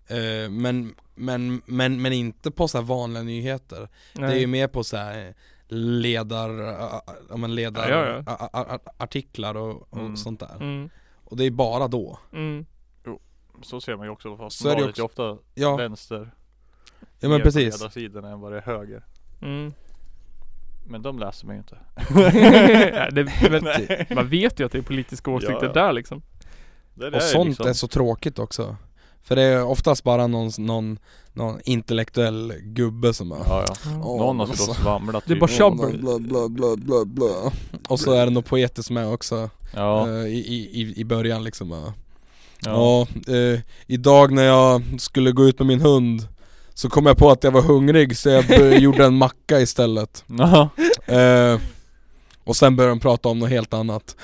[0.09, 4.29] Eh, men, men, men, men inte på så här vanliga nyheter Nej.
[4.31, 5.35] Det är ju mer på så här
[5.69, 10.17] ledar, ä- ä- ja men ledar Ja, ja, ä- artiklar och, och Mm.
[10.17, 10.91] sånt där Mm.
[11.25, 12.67] Och det är bara då Mm.
[13.63, 16.31] Så ser man ju också fast Så är det är ofta Ja, vänster
[17.21, 19.03] ja men precis på ledarsidan än vad det är höger.
[19.43, 19.73] Mm.
[20.87, 21.79] Men de läser man ju inte.
[22.95, 24.07] Ja, det, men, Nej.
[24.15, 25.73] man vet ju att det är politiska åsikter Ja, ja.
[25.73, 26.23] där liksom.
[26.95, 28.77] Det där Och sånt liksom- är så tråkigt också
[29.29, 30.99] För det är oftast bara någon, någon,
[31.33, 33.91] någon intellektuell gubbe som bara Ja, ja.
[33.99, 35.99] Någon har stått och svamlat Det är bara tjabbel.
[35.99, 37.53] bla, bla, bla, bla, bla.
[37.89, 40.39] Och så är det något poetiskt med också Ja, eh, i,
[40.73, 41.81] i, i- början liksom bara.
[42.65, 43.07] ja.
[43.27, 46.29] Ja, eh, idag när jag skulle gå ut med min hund
[46.75, 50.25] Så kom jag på att jag var hungrig så jag gjorde en macka istället
[51.07, 51.61] eh,
[52.49, 54.17] Och sen började de prata om något helt annat.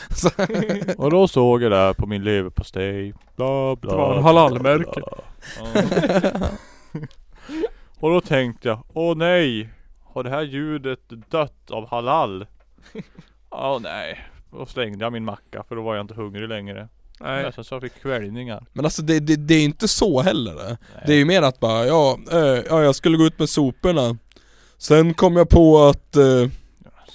[0.97, 3.15] Och då såg jag där på min leverpastej.
[3.37, 5.01] Bla bla Det var en bla, halalmärke.
[8.01, 9.69] Och då tänkte jag, åh nej
[10.05, 11.01] Har det här ljudet
[11.31, 12.47] dött av halal?
[13.51, 14.19] Åh nej.
[14.51, 16.89] Då slängde jag min macka för då var jag inte hungrig längre.
[17.21, 17.43] Nej.
[17.43, 18.67] Nästan så jag fick kvällningar.
[18.73, 20.79] Men alltså det, det, det är inte så heller det.
[21.07, 24.17] Det är ju mer att bara, ja, eh, ja jag skulle gå ut med soporna.
[24.79, 26.49] Sen kom jag på att, eh,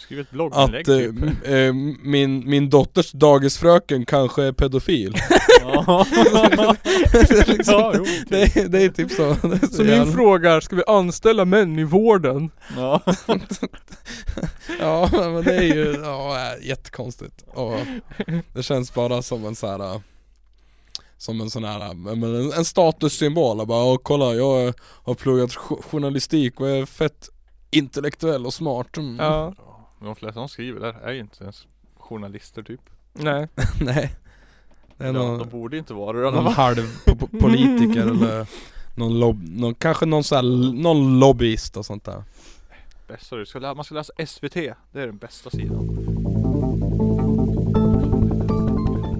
[0.09, 1.21] Skriv ett blogginlägg att typ.
[1.23, 5.15] eh, m- eh, min, min dotters dagisfröken kanske är pedofil.
[5.61, 6.19] Ja, det,
[7.31, 10.51] är liksom, ja jo, det, är, det är typ så, är så Så min fråga
[10.51, 12.51] är, ska vi anställa män i vården?
[12.77, 13.01] ja.
[14.79, 17.43] Ja men det är ju, ja jättekonstigt.
[17.53, 17.73] Och
[18.53, 20.01] Det känns bara som en sån här
[21.17, 25.81] Som en sån här, men en, en statussymbol, bara Åh, kolla jag har pluggat jo-
[25.91, 27.29] journalistik och är fett
[27.71, 28.97] intellektuell och smart.
[28.97, 29.15] Mm.
[29.19, 29.53] Ja.
[29.99, 32.81] De flesta som skriver där är ju inte ens journalister typ.
[33.13, 33.47] Nej.
[33.81, 34.15] Nej.
[34.97, 36.53] Det är ja, någon, De borde inte vara det någon fall.
[36.53, 38.47] halv po- po- politiker eller
[38.95, 42.23] någon, lob, någon kanske någon sån här, någon lobbyist och sånt där.
[43.07, 45.85] Bästa du ska man ska läsa SVT Det är den bästa sidan.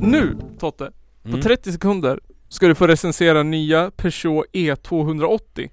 [0.01, 0.91] Nu Totte,
[1.23, 1.41] på Mm.
[1.41, 2.19] 30 sekunder
[2.49, 5.69] ska du få recensera nya Peugeot E E280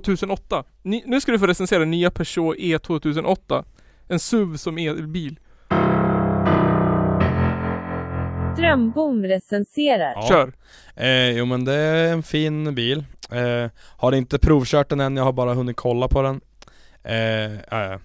[0.00, 3.64] 2008 Ni, Nu ska du få recensera nya Peugeot E E2008
[4.08, 5.38] En SUV som elbil
[8.54, 10.12] Strömbom recenserar.
[10.14, 10.28] Ja.
[10.28, 10.52] Kör!
[10.96, 13.04] Eh, jo men det är en fin bil.
[13.30, 16.40] Eh, har inte provkört den än, jag har bara hunnit kolla på den.
[17.02, 17.98] Eh.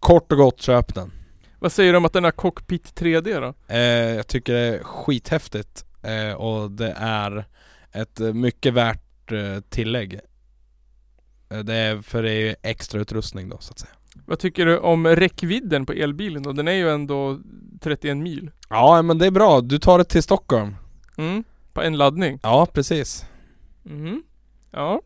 [0.00, 1.12] Kort och gott, köp den.
[1.58, 3.74] Vad säger du om att den har cockpit 3D då?
[3.74, 7.44] Eh, jag tycker det är skithäftigt eh, och det är
[7.92, 10.20] ett eh, mycket värt eh, tillägg.
[11.52, 13.92] Eh, det är, för det är ju extra utrustning då så att säga.
[14.26, 16.52] Vad tycker du om räckvidden på elbilen då?
[16.52, 17.38] Den är ju ändå
[17.80, 20.76] 31 mil Ja men det är bra, du tar det till Stockholm.
[21.16, 21.44] mm.
[21.72, 23.26] På en laddning Ja precis.
[23.86, 24.22] mm.
[24.70, 25.02] Ja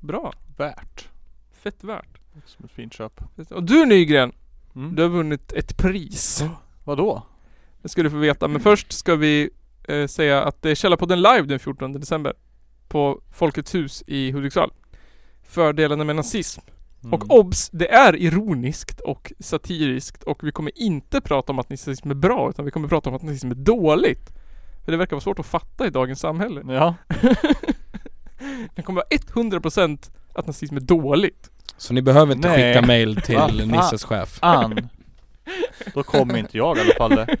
[0.00, 1.08] Bra, Värt
[1.52, 3.20] fett värt Som ett fint köp
[3.50, 4.32] Och du Nygren,
[4.74, 4.94] mm.
[4.94, 6.44] du har vunnit ett pris
[6.84, 7.22] Vadå?
[7.82, 9.50] Det ska du få veta, men först ska vi
[9.84, 12.32] eh, säga att det är Källarpodden live den 14 december
[12.88, 14.70] På Folkets hus i Hudiksvall
[15.52, 16.60] Fördelarna med nazism
[17.04, 17.14] Mm.
[17.14, 17.70] Och obs!
[17.70, 22.50] Det är ironiskt och satiriskt och vi kommer inte prata om att nazism är bra
[22.50, 24.32] utan vi kommer prata om att nazism är dåligt
[24.84, 26.94] För det verkar vara svårt att fatta i dagens samhälle Ja
[28.74, 32.74] Det kommer vara 100% att nazism är dåligt Så ni behöver inte Nej.
[32.74, 33.68] skicka mail till?
[33.70, 34.38] Nisses chef.
[34.42, 34.88] Ann
[35.94, 37.36] Då kommer inte jag i alla fall det.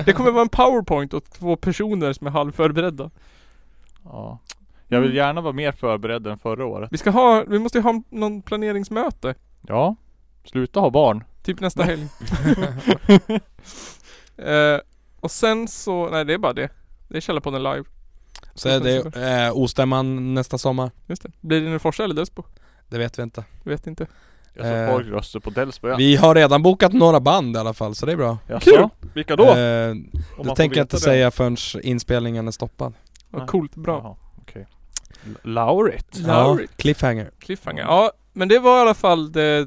[0.06, 3.10] Det kommer vara en powerpoint och två personer som är halvförberedda
[4.04, 4.38] Ja
[4.88, 7.82] Jag vill gärna vara mer förberedd än förra året Vi ska ha, vi måste ju
[7.82, 9.34] ha någon planeringsmöte
[9.68, 9.96] Ja
[10.44, 12.08] Sluta ha barn Typ nästa helg
[14.36, 14.80] eh,
[15.20, 16.70] Och sen så, nej det är bara det
[17.08, 17.84] Det är Källarpodden live
[18.54, 19.16] Så är det
[19.46, 20.90] eh, Ostämman nästa sommar.
[21.06, 21.30] Just det.
[21.40, 22.42] Blir det Forsa eller Delsbo?
[22.88, 23.44] Det vet vi inte.
[23.62, 24.06] Vet inte
[24.54, 25.96] Jag såg Eh, folk rösta på Delsbo ja.
[25.96, 28.38] Vi har redan bokat några band i alla fall, så det är bra.
[28.48, 28.70] Jaså?
[28.70, 29.10] Kul.
[29.14, 29.44] Vilka då?
[29.44, 29.94] Eh,
[30.44, 32.94] det tänker jag inte säga förrän inspelningen är stoppad.
[33.30, 34.66] Vad coolt, bra Jaha, okej
[35.42, 36.68] Laurit Laurit.
[36.68, 37.30] Ja, cliffhanger.
[37.38, 37.82] Cliffhanger.
[37.82, 39.66] Ja, men det var i alla fall det eh,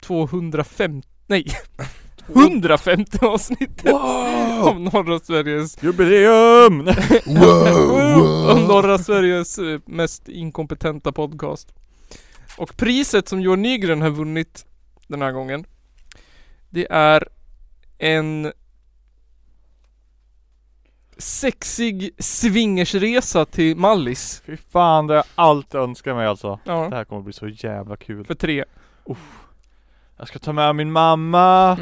[0.00, 1.46] 250, nej
[2.34, 3.92] 150 avsnittet
[4.62, 6.80] om norra Sveriges Jubileum!
[8.50, 11.74] Om norra Sveriges eh, mest inkompetenta podcast
[12.56, 14.66] Och priset som Johan Nygren har vunnit
[15.08, 15.64] den här gången
[16.70, 17.28] Det är
[17.98, 18.52] en
[21.18, 24.42] Sexig swingersresa till Mallis.
[24.46, 26.58] Fy fan det har jag alltid önskat mig alltså.
[26.64, 28.24] Det Ja, här kommer bli så jävla kul.
[28.24, 28.64] För tre.
[30.16, 31.72] Jag ska ta med min mamma.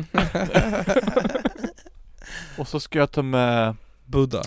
[2.59, 4.43] Och så ska jag ta med Buddha.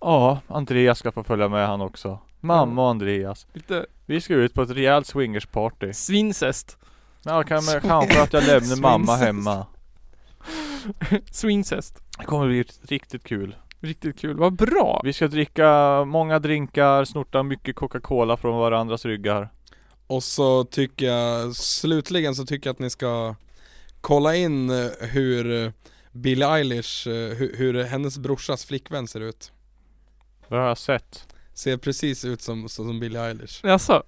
[0.00, 2.18] Ja, Andreas ska få följa med han också.
[2.40, 3.46] Mamma och Andreas.
[3.52, 5.92] Lite Vi ska ut på ett rejält swingersparty.
[5.92, 6.78] svincest.
[7.22, 9.66] Ja, kan, kanske att jag lämnar mamma hemma.
[11.30, 15.00] Swincest Det kommer bli riktigt kul Riktigt kul, vad bra!
[15.04, 19.48] Vi ska dricka många drinkar, snorta mycket Coca-Cola från varandras ryggar
[20.06, 23.34] Och så tycker jag, slutligen så tycker jag att ni ska
[24.00, 25.70] kolla in eh, hur eh,
[26.12, 29.52] Billie Eilish, eh, hur, hur hennes brorsas flickvän ser ut.
[30.48, 31.34] Det har jag sett.
[31.54, 33.60] Ser precis ut som, som Billie Eilish.
[33.64, 34.02] Jaså?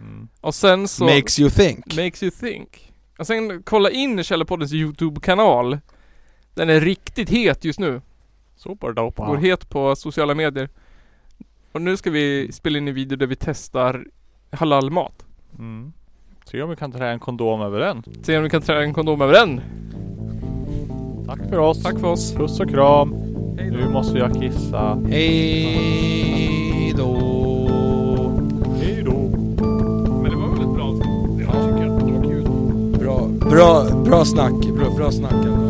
[0.00, 0.28] Mm.
[0.40, 1.04] Och sen så...
[1.04, 1.96] Makes you think.
[1.96, 2.92] Makes you think.
[3.18, 5.78] Och sen kolla in Källarpoddens YouTube-kanal.
[6.54, 8.00] Den är riktigt het just nu.
[8.62, 9.22] Superdope.
[9.22, 10.68] Går het på sociala medier.
[11.72, 14.04] Och nu ska vi spela in en video där vi testar
[14.50, 15.24] halalmat.
[15.58, 15.92] Mm.
[16.44, 18.02] Se om vi kan trä en kondom över den.
[18.22, 19.60] Se om vi kan trä en kondom över den.
[21.26, 21.82] Tack för oss.
[21.82, 22.34] Tack för oss.
[22.34, 23.10] Puss och kram.
[23.56, 24.98] Nu måste jag kissa.
[25.08, 27.16] Hej då.
[28.80, 29.18] Hej då.
[30.22, 30.94] Men det var väl ett bra
[31.40, 32.06] Ja, tycker jag.
[32.06, 32.44] Det var kul.
[32.98, 34.66] Bra, bra, bra snack.
[34.76, 35.69] Bra, bra snack.